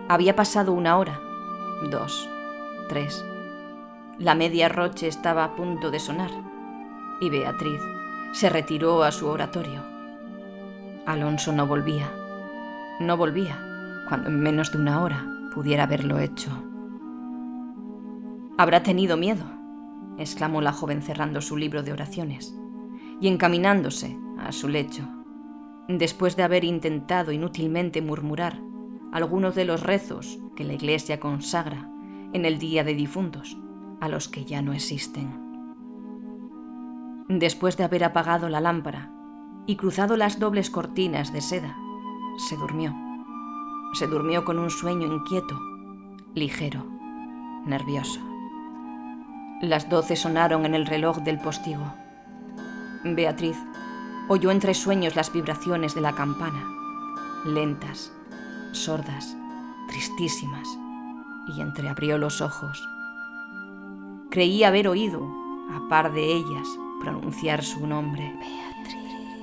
Había 0.07 0.35
pasado 0.35 0.71
una 0.71 0.97
hora, 0.97 1.19
dos, 1.83 2.29
tres. 2.89 3.23
La 4.17 4.35
media 4.35 4.67
roche 4.69 5.07
estaba 5.07 5.43
a 5.43 5.55
punto 5.55 5.91
de 5.91 5.99
sonar 5.99 6.31
y 7.21 7.29
Beatriz 7.29 7.81
se 8.33 8.49
retiró 8.49 9.03
a 9.03 9.11
su 9.11 9.27
oratorio. 9.27 9.83
Alonso 11.05 11.51
no 11.53 11.67
volvía. 11.67 12.11
No 12.99 13.15
volvía 13.15 13.59
cuando 14.09 14.29
en 14.29 14.39
menos 14.39 14.71
de 14.71 14.79
una 14.79 15.01
hora 15.01 15.25
pudiera 15.53 15.83
haberlo 15.83 16.19
hecho. 16.19 16.49
Habrá 18.57 18.81
tenido 18.81 19.17
miedo, 19.17 19.45
exclamó 20.17 20.61
la 20.61 20.73
joven 20.73 21.01
cerrando 21.03 21.41
su 21.41 21.57
libro 21.57 21.83
de 21.83 21.93
oraciones 21.93 22.55
y 23.21 23.27
encaminándose 23.27 24.17
a 24.39 24.51
su 24.51 24.67
lecho, 24.67 25.03
después 25.87 26.35
de 26.35 26.43
haber 26.43 26.63
intentado 26.63 27.31
inútilmente 27.31 28.01
murmurar 28.01 28.59
algunos 29.11 29.55
de 29.55 29.65
los 29.65 29.81
rezos 29.83 30.39
que 30.55 30.63
la 30.63 30.73
Iglesia 30.73 31.19
consagra 31.19 31.89
en 32.33 32.45
el 32.45 32.59
Día 32.59 32.83
de 32.83 32.93
Difuntos, 32.93 33.57
a 34.01 34.09
los 34.09 34.27
que 34.27 34.45
ya 34.45 34.61
no 34.61 34.73
existen. 34.73 35.47
Después 37.29 37.77
de 37.77 37.83
haber 37.83 38.03
apagado 38.03 38.49
la 38.49 38.61
lámpara 38.61 39.11
y 39.65 39.75
cruzado 39.75 40.15
las 40.17 40.39
dobles 40.39 40.69
cortinas 40.69 41.33
de 41.33 41.41
seda, 41.41 41.77
se 42.37 42.55
durmió. 42.55 42.95
Se 43.93 44.07
durmió 44.07 44.45
con 44.45 44.59
un 44.59 44.69
sueño 44.69 45.07
inquieto, 45.07 45.59
ligero, 46.35 46.85
nervioso. 47.65 48.19
Las 49.61 49.89
doce 49.89 50.15
sonaron 50.15 50.65
en 50.65 50.75
el 50.75 50.85
reloj 50.85 51.17
del 51.17 51.39
postigo. 51.39 51.93
Beatriz 53.03 53.57
oyó 54.27 54.51
entre 54.51 54.73
sueños 54.73 55.15
las 55.15 55.33
vibraciones 55.33 55.95
de 55.95 56.01
la 56.01 56.13
campana, 56.13 56.63
lentas, 57.45 58.13
sordas, 58.71 59.35
tristísimas, 59.87 60.67
y 61.47 61.61
entreabrió 61.61 62.17
los 62.17 62.41
ojos. 62.41 62.87
Creí 64.29 64.63
haber 64.63 64.87
oído, 64.87 65.21
a 65.71 65.87
par 65.89 66.13
de 66.13 66.33
ellas, 66.33 66.67
pronunciar 67.01 67.63
su 67.63 67.85
nombre, 67.87 68.33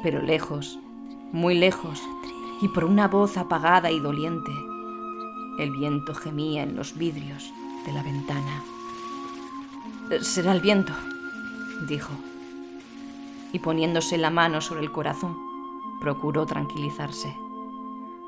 pero 0.03 0.21
lejos, 0.23 0.79
muy 1.33 1.55
lejos, 1.55 2.03
y 2.61 2.69
por 2.69 2.85
una 2.85 3.09
voz 3.09 3.37
apagada 3.37 3.91
y 3.91 4.01
doliente, 4.01 4.53
el 5.59 5.71
viento 5.71 6.15
gemía 6.15 6.63
en 6.63 6.77
los 6.77 6.97
vidrios 6.97 7.53
de 7.87 7.93
la 7.93 8.03
ventana. 8.03 8.63
Será 10.21 10.53
el 10.53 10.61
viento, 10.61 10.93
dijo, 11.89 12.13
y 13.53 13.59
poniéndose 13.61 14.19
la 14.19 14.31
mano 14.31 14.61
sobre 14.61 14.83
el 14.83 14.93
corazón, 14.93 15.37
procuró 16.01 16.45
tranquilizarse. 16.45 17.43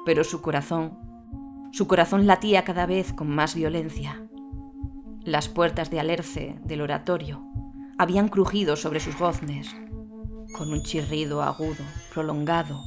Pero 0.07 0.23
su 0.23 0.40
corazón, 0.40 0.97
su 1.73 1.88
corazón 1.88 2.29
latía 2.29 2.62
cada 2.62 2.87
vez 2.87 3.12
con 3.12 3.29
más 3.29 3.57
violencia. 3.57 4.23
Las 5.25 5.49
puertas 5.49 5.90
de 5.90 5.99
alerce 5.99 6.61
del 6.62 6.81
oratorio 6.81 7.42
habían 7.99 8.29
crujido 8.29 8.77
sobre 8.77 9.01
sus 9.01 9.19
goznes, 9.19 9.75
con 10.57 10.73
un 10.73 10.81
chirrido 10.83 11.42
agudo, 11.42 11.85
prolongado 12.14 12.81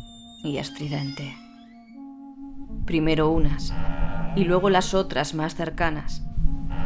y 0.45 0.60
estridente. 0.60 1.36
Primero 2.86 3.29
unas 3.29 3.73
y 4.38 4.45
luego 4.45 4.69
las 4.69 4.93
otras 4.93 5.34
más 5.34 5.55
cercanas, 5.55 6.23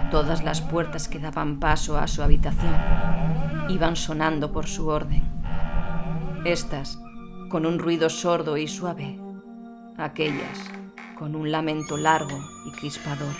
todas 0.09 0.43
las 0.43 0.61
puertas 0.61 1.07
que 1.07 1.19
daban 1.19 1.59
paso 1.59 1.95
a 1.95 2.07
su 2.07 2.23
habitación, 2.23 2.75
iban 3.69 3.95
sonando 3.95 4.51
por 4.51 4.65
su 4.65 4.87
orden. 4.87 5.21
Estas 6.43 6.99
con 7.49 7.67
un 7.67 7.77
ruido 7.77 8.09
sordo 8.09 8.57
y 8.57 8.67
suave, 8.67 9.22
aquellas 9.97 10.59
con 11.17 11.35
un 11.35 11.51
lamento 11.51 11.97
largo 11.97 12.37
y 12.65 12.71
crispador. 12.71 13.33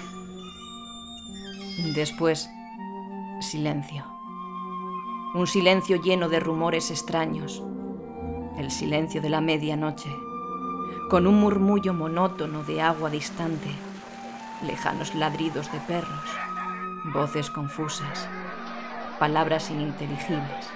Después, 1.96 2.50
silencio. 3.42 4.06
Un 5.34 5.48
silencio 5.48 6.02
lleno 6.02 6.30
de 6.30 6.40
rumores 6.40 6.92
extraños. 6.92 7.64
El 8.58 8.70
silencio 8.70 9.22
de 9.22 9.30
la 9.30 9.42
medianoche, 9.42 10.16
con 11.10 11.26
un 11.26 11.40
murmullo 11.40 11.94
monótono 11.94 12.64
de 12.64 12.82
agua 12.82 13.10
distante, 13.10 13.70
lejanos 14.66 15.16
ladridos 15.16 15.72
de 15.72 15.80
perros, 15.80 16.30
voces 17.14 17.50
confusas, 17.50 18.28
palabras 19.18 19.72
ininteligibles, 19.72 20.70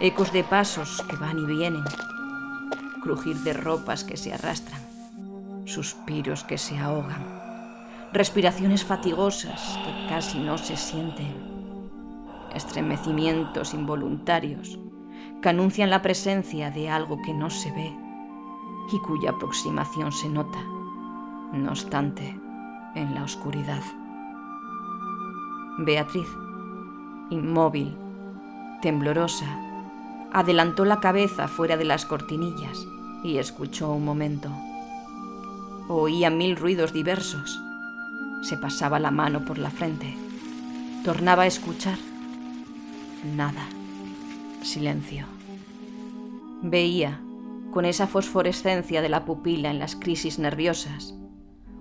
ecos 0.00 0.32
de 0.32 0.44
pasos 0.44 1.02
que 1.08 1.16
van 1.16 1.38
y 1.38 1.46
vienen, 1.46 1.84
crujir 3.02 3.36
de 3.38 3.52
ropas 3.52 4.04
que 4.04 4.16
se 4.16 4.32
arrastran, 4.32 4.80
suspiros 5.66 6.44
que 6.44 6.58
se 6.58 6.78
ahogan 6.78 7.42
respiraciones 8.12 8.84
fatigosas 8.84 9.78
que 9.84 10.06
casi 10.08 10.38
no 10.38 10.58
se 10.58 10.76
sienten, 10.76 11.34
estremecimientos 12.54 13.72
involuntarios 13.72 14.78
que 15.40 15.48
anuncian 15.48 15.90
la 15.90 16.02
presencia 16.02 16.70
de 16.70 16.90
algo 16.90 17.20
que 17.22 17.32
no 17.32 17.48
se 17.48 17.72
ve 17.72 17.92
y 18.92 18.98
cuya 18.98 19.30
aproximación 19.30 20.12
se 20.12 20.28
nota, 20.28 20.62
no 21.52 21.70
obstante, 21.70 22.38
en 22.94 23.14
la 23.14 23.24
oscuridad. 23.24 23.82
Beatriz, 25.78 26.28
inmóvil, 27.30 27.96
temblorosa, 28.82 29.46
adelantó 30.32 30.84
la 30.84 31.00
cabeza 31.00 31.48
fuera 31.48 31.78
de 31.78 31.84
las 31.84 32.04
cortinillas 32.04 32.86
y 33.24 33.38
escuchó 33.38 33.92
un 33.92 34.04
momento. 34.04 34.50
Oía 35.88 36.30
mil 36.30 36.56
ruidos 36.56 36.92
diversos 36.92 37.60
se 38.42 38.56
pasaba 38.56 38.98
la 38.98 39.12
mano 39.12 39.44
por 39.44 39.56
la 39.56 39.70
frente. 39.70 40.14
Tornaba 41.04 41.44
a 41.44 41.46
escuchar. 41.46 41.96
Nada. 43.36 43.64
Silencio. 44.62 45.26
Veía, 46.60 47.20
con 47.70 47.84
esa 47.84 48.08
fosforescencia 48.08 49.00
de 49.00 49.08
la 49.08 49.24
pupila 49.24 49.70
en 49.70 49.78
las 49.78 49.94
crisis 49.94 50.40
nerviosas, 50.40 51.14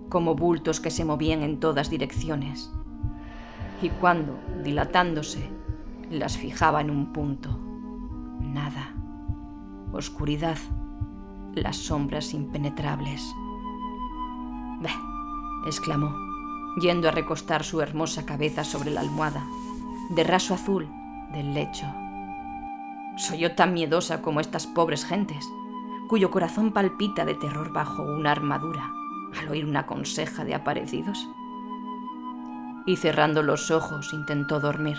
como 0.10 0.36
bultos 0.36 0.80
que 0.80 0.92
se 0.92 1.04
movían 1.04 1.42
en 1.42 1.60
todas 1.60 1.90
direcciones. 1.90 2.72
y 3.82 3.90
cuando, 3.90 4.38
dilatándose, 4.64 5.50
las 6.12 6.38
fijaba 6.38 6.82
en 6.82 6.92
un 6.92 7.12
punto, 7.12 7.58
nada, 8.40 8.94
oscuridad, 9.92 10.60
las 11.56 11.78
sombras 11.78 12.34
impenetrables. 12.34 13.36
Beh, 14.80 14.96
exclamó, 15.68 16.14
yendo 16.80 17.08
a 17.08 17.12
recostar 17.12 17.64
su 17.64 17.82
hermosa 17.82 18.26
cabeza 18.26 18.64
sobre 18.64 18.92
la 18.92 19.02
almohada, 19.02 19.46
de 20.10 20.24
raso 20.24 20.54
azul 20.54 20.90
del 21.34 21.54
lecho. 21.54 21.86
¿Soy 23.18 23.40
yo 23.40 23.56
tan 23.56 23.74
miedosa 23.74 24.22
como 24.22 24.40
estas 24.40 24.68
pobres 24.68 25.06
gentes, 25.06 25.48
cuyo 26.08 26.32
corazón 26.32 26.72
palpita 26.72 27.26
de 27.26 27.36
terror 27.36 27.72
bajo 27.72 28.04
una 28.04 28.32
armadura 28.32 28.90
al 29.40 29.50
oír 29.50 29.66
una 29.66 29.86
conseja 29.86 30.44
de 30.44 30.56
aparecidos? 30.56 31.28
Y 32.86 32.96
cerrando 32.96 33.44
los 33.44 33.70
ojos 33.70 34.12
intentó 34.14 34.60
dormir. 34.60 34.98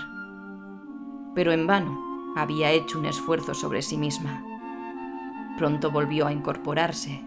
Pero 1.34 1.52
en 1.52 1.66
vano 1.66 1.98
había 2.36 2.70
hecho 2.70 2.98
un 2.98 3.06
esfuerzo 3.06 3.54
sobre 3.54 3.82
sí 3.82 3.96
misma. 3.96 4.44
Pronto 5.58 5.90
volvió 5.90 6.26
a 6.26 6.32
incorporarse, 6.32 7.22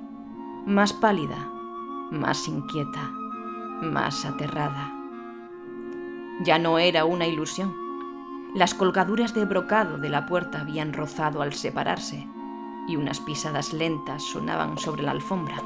más 0.65 0.93
pálida, 0.93 1.49
más 2.11 2.47
inquieta, 2.47 3.11
más 3.81 4.25
aterrada. 4.25 4.93
Ya 6.43 6.59
no 6.59 6.79
era 6.79 7.05
una 7.05 7.27
ilusión 7.27 7.85
las 8.55 8.73
colgaduras 8.73 9.33
de 9.33 9.43
brocado 9.43 9.97
de 9.97 10.07
la 10.07 10.27
puerta 10.27 10.61
habían 10.61 10.93
rozado 10.93 11.41
al 11.41 11.51
separarse 11.51 12.25
y 12.87 12.95
unas 12.95 13.19
pisadas 13.19 13.73
lentas 13.73 14.23
sonaban 14.23 14.77
sobre 14.77 15.03
la 15.03 15.11
alfombra. 15.11 15.57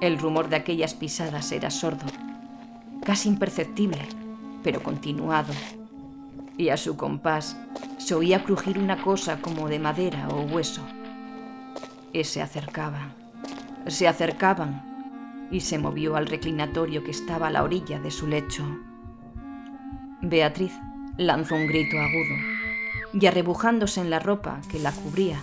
El 0.00 0.18
rumor 0.18 0.48
de 0.48 0.56
aquellas 0.56 0.94
pisadas 0.94 1.52
era 1.52 1.70
sordo, 1.70 2.06
casi 3.04 3.28
imperceptible, 3.28 4.08
pero 4.62 4.82
continuado, 4.82 5.52
y 6.56 6.70
a 6.70 6.78
su 6.78 6.96
compás 6.96 7.58
se 7.98 8.14
oía 8.14 8.42
crujir 8.42 8.78
una 8.78 9.02
cosa 9.02 9.42
como 9.42 9.68
de 9.68 9.80
madera 9.80 10.28
o 10.30 10.40
hueso. 10.40 10.80
Se 12.12 12.42
acercaban, 12.42 13.14
se 13.86 14.08
acercaban, 14.08 14.90
y 15.50 15.60
se 15.60 15.78
movió 15.78 16.16
al 16.16 16.26
reclinatorio 16.26 17.02
que 17.02 17.10
estaba 17.10 17.48
a 17.48 17.50
la 17.50 17.62
orilla 17.62 17.98
de 17.98 18.10
su 18.10 18.26
lecho. 18.26 18.64
Beatriz 20.22 20.72
lanzó 21.16 21.54
un 21.54 21.66
grito 21.66 21.98
agudo 21.98 22.36
y 23.12 23.26
arrebujándose 23.26 24.00
en 24.00 24.10
la 24.10 24.20
ropa 24.20 24.60
que 24.70 24.78
la 24.78 24.92
cubría, 24.92 25.40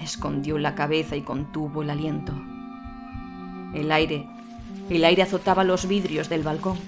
escondió 0.00 0.58
la 0.58 0.74
cabeza 0.74 1.16
y 1.16 1.22
contuvo 1.22 1.82
el 1.82 1.90
aliento. 1.90 2.32
El 3.74 3.92
aire, 3.92 4.26
el 4.90 5.04
aire 5.04 5.22
azotaba 5.22 5.64
los 5.64 5.86
vidrios 5.86 6.28
del 6.28 6.42
balcón. 6.42 6.78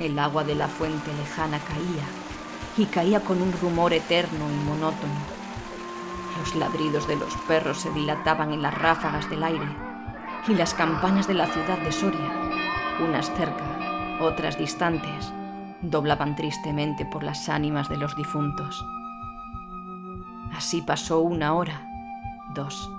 El 0.00 0.18
agua 0.18 0.44
de 0.44 0.54
la 0.54 0.68
fuente 0.68 1.10
lejana 1.18 1.58
caía 1.58 2.04
y 2.76 2.86
caía 2.86 3.20
con 3.20 3.40
un 3.40 3.52
rumor 3.52 3.92
eterno 3.92 4.46
y 4.50 4.64
monótono. 4.64 5.35
Los 6.38 6.54
ladridos 6.54 7.08
de 7.08 7.16
los 7.16 7.34
perros 7.48 7.78
se 7.78 7.90
dilataban 7.92 8.52
en 8.52 8.62
las 8.62 8.76
ráfagas 8.76 9.28
del 9.30 9.42
aire 9.42 9.66
y 10.48 10.54
las 10.54 10.74
campanas 10.74 11.26
de 11.26 11.34
la 11.34 11.46
ciudad 11.46 11.78
de 11.78 11.90
Soria, 11.90 12.30
unas 13.00 13.32
cerca, 13.34 14.18
otras 14.20 14.58
distantes, 14.58 15.32
doblaban 15.82 16.36
tristemente 16.36 17.04
por 17.04 17.22
las 17.22 17.48
ánimas 17.48 17.88
de 17.88 17.96
los 17.96 18.16
difuntos. 18.16 18.84
Así 20.54 20.82
pasó 20.82 21.20
una 21.20 21.54
hora, 21.54 21.86
dos, 22.54 22.90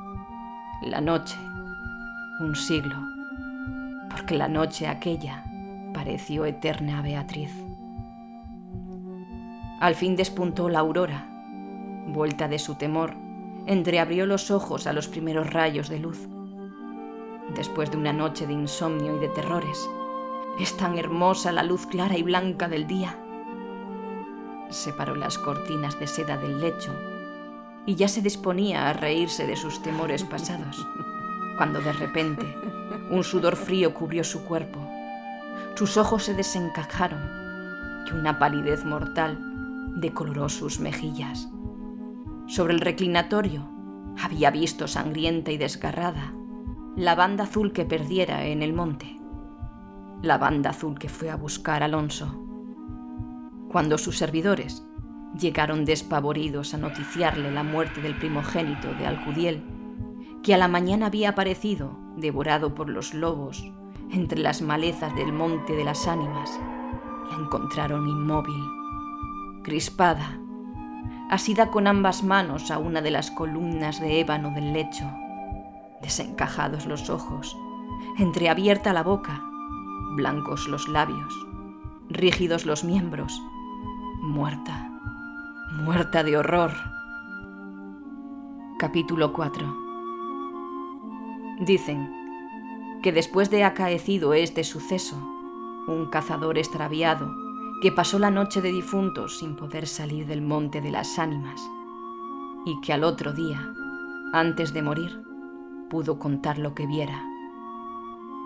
la 0.81 1.01
noche, 1.01 1.37
un 2.39 2.55
siglo, 2.55 2.95
porque 4.09 4.35
la 4.35 4.47
noche 4.47 4.87
aquella 4.87 5.43
pareció 5.93 6.45
eterna 6.45 6.99
a 6.99 7.01
Beatriz. 7.01 7.51
Al 9.79 9.95
fin 9.95 10.15
despuntó 10.15 10.69
la 10.69 10.79
aurora. 10.79 11.25
Vuelta 12.07 12.47
de 12.47 12.57
su 12.57 12.75
temor, 12.75 13.15
entreabrió 13.67 14.25
los 14.25 14.49
ojos 14.49 14.87
a 14.87 14.93
los 14.93 15.07
primeros 15.09 15.51
rayos 15.51 15.89
de 15.89 15.99
luz. 15.99 16.17
Después 17.53 17.91
de 17.91 17.97
una 17.97 18.13
noche 18.13 18.47
de 18.47 18.53
insomnio 18.53 19.17
y 19.17 19.19
de 19.19 19.27
terrores, 19.29 19.89
es 20.59 20.75
tan 20.77 20.97
hermosa 20.97 21.51
la 21.51 21.63
luz 21.63 21.85
clara 21.85 22.17
y 22.17 22.23
blanca 22.23 22.67
del 22.67 22.87
día. 22.87 23.19
Separó 24.69 25.15
las 25.15 25.37
cortinas 25.37 25.99
de 25.99 26.07
seda 26.07 26.37
del 26.37 26.61
lecho 26.61 26.93
y 27.85 27.95
ya 27.95 28.07
se 28.07 28.21
disponía 28.21 28.89
a 28.89 28.93
reírse 28.93 29.45
de 29.45 29.55
sus 29.55 29.81
temores 29.81 30.23
pasados, 30.23 30.85
cuando 31.57 31.79
de 31.81 31.93
repente 31.93 32.45
un 33.11 33.23
sudor 33.23 33.55
frío 33.55 33.93
cubrió 33.93 34.23
su 34.23 34.43
cuerpo. 34.45 34.79
Sus 35.75 35.97
ojos 35.97 36.23
se 36.23 36.33
desencajaron 36.33 37.21
y 38.07 38.15
una 38.15 38.39
palidez 38.39 38.83
mortal 38.83 39.37
decoloró 39.97 40.49
sus 40.49 40.79
mejillas. 40.79 41.49
Sobre 42.47 42.73
el 42.73 42.79
reclinatorio 42.79 43.69
había 44.21 44.51
visto 44.51 44.87
sangrienta 44.87 45.51
y 45.51 45.57
desgarrada 45.57 46.33
la 46.95 47.13
banda 47.13 47.43
azul 47.43 47.71
que 47.71 47.85
perdiera 47.85 48.45
en 48.45 48.63
el 48.63 48.73
monte 48.73 49.17
la 50.21 50.37
banda 50.37 50.71
azul 50.71 50.97
que 50.97 51.09
fue 51.09 51.29
a 51.29 51.35
buscar 51.35 51.83
Alonso. 51.83 52.43
Cuando 53.69 53.97
sus 53.97 54.17
servidores 54.17 54.85
llegaron 55.39 55.85
despavoridos 55.85 56.73
a 56.73 56.77
noticiarle 56.77 57.51
la 57.51 57.63
muerte 57.63 58.01
del 58.01 58.17
primogénito 58.17 58.93
de 58.95 59.05
Alcudiel, 59.05 59.63
que 60.41 60.53
a 60.53 60.57
la 60.57 60.67
mañana 60.67 61.07
había 61.07 61.29
aparecido, 61.29 61.99
devorado 62.15 62.73
por 62.73 62.89
los 62.89 63.13
lobos, 63.13 63.71
entre 64.09 64.39
las 64.39 64.61
malezas 64.61 65.13
del 65.15 65.33
monte 65.33 65.73
de 65.73 65.83
las 65.83 66.07
ánimas, 66.07 66.49
la 67.29 67.37
encontraron 67.37 68.07
inmóvil, 68.07 68.63
crispada, 69.63 70.39
asida 71.29 71.71
con 71.71 71.87
ambas 71.87 72.23
manos 72.23 72.71
a 72.71 72.77
una 72.77 73.01
de 73.01 73.11
las 73.11 73.31
columnas 73.31 73.99
de 73.99 74.19
ébano 74.19 74.51
del 74.51 74.73
lecho, 74.73 75.05
desencajados 76.01 76.85
los 76.85 77.09
ojos, 77.09 77.57
entreabierta 78.17 78.93
la 78.93 79.03
boca 79.03 79.41
blancos 80.15 80.67
los 80.67 80.87
labios, 80.87 81.47
rígidos 82.09 82.65
los 82.65 82.83
miembros, 82.83 83.41
muerta, 84.19 84.89
muerta 85.71 86.23
de 86.23 86.37
horror. 86.37 86.71
Capítulo 88.79 89.33
4 89.33 89.75
Dicen 91.59 92.11
que 93.03 93.11
después 93.11 93.51
de 93.51 93.63
acaecido 93.63 94.33
este 94.33 94.63
suceso, 94.63 95.17
un 95.87 96.09
cazador 96.09 96.57
extraviado 96.57 97.31
que 97.81 97.91
pasó 97.91 98.17
la 98.17 98.31
noche 98.31 98.61
de 98.61 98.71
difuntos 98.71 99.37
sin 99.37 99.55
poder 99.55 99.87
salir 99.87 100.25
del 100.25 100.41
monte 100.41 100.81
de 100.81 100.91
las 100.91 101.19
ánimas, 101.19 101.61
y 102.65 102.79
que 102.81 102.93
al 102.93 103.03
otro 103.03 103.33
día, 103.33 103.73
antes 104.33 104.73
de 104.73 104.81
morir, 104.81 105.21
pudo 105.89 106.19
contar 106.19 106.57
lo 106.57 106.73
que 106.73 106.87
viera 106.87 107.23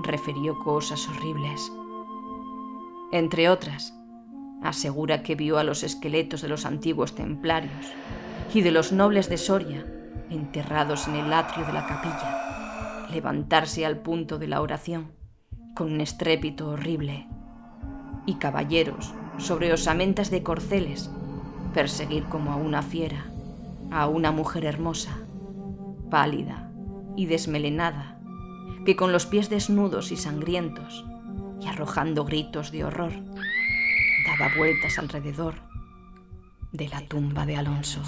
refirió 0.04 0.58
cosas 0.60 1.08
horribles. 1.10 1.72
Entre 3.12 3.50
otras, 3.50 3.94
asegura 4.64 5.24
que 5.24 5.36
vio 5.36 5.58
a 5.58 5.64
los 5.64 5.84
esqueletos 5.84 6.42
de 6.42 6.48
los 6.48 6.66
antiguos 6.66 7.16
templarios 7.16 7.94
y 8.54 8.62
de 8.62 8.72
los 8.72 8.92
nobles 8.92 9.30
de 9.30 9.38
Soria 9.38 9.86
enterrados 10.30 11.08
en 11.08 11.16
el 11.16 11.34
atrio 11.34 11.66
de 11.66 11.74
la 11.74 11.86
capilla, 11.86 13.08
levantarse 13.12 13.86
al 13.86 13.98
punto 13.98 14.40
de 14.40 14.48
la 14.48 14.62
oración 14.62 15.12
con 15.76 15.92
un 15.92 16.02
estrépito 16.02 16.70
horrible, 16.70 17.28
y 18.26 18.36
caballeros 18.36 19.14
sobre 19.38 19.74
osamentas 19.74 20.30
de 20.30 20.44
corceles 20.44 21.10
perseguir 21.74 22.24
como 22.26 22.52
a 22.52 22.56
una 22.56 22.82
fiera 22.82 23.32
a 23.92 24.08
una 24.08 24.32
mujer 24.32 24.66
hermosa, 24.66 25.18
pálida 26.10 26.72
y 27.18 27.26
desmelenada 27.26 28.18
que 28.86 28.96
con 28.96 29.12
los 29.12 29.26
pies 29.26 29.50
desnudos 29.50 30.12
y 30.12 30.18
sangrientos, 30.18 31.06
y 31.62 31.68
arrojando 31.68 32.26
gritos 32.26 32.72
de 32.72 32.84
horror, 32.84 33.12
daba 34.26 34.52
vueltas 34.58 34.98
alrededor 34.98 35.56
de 36.72 36.88
la 36.88 37.06
tumba 37.08 37.46
de 37.46 37.58
Alonso. 37.58 38.02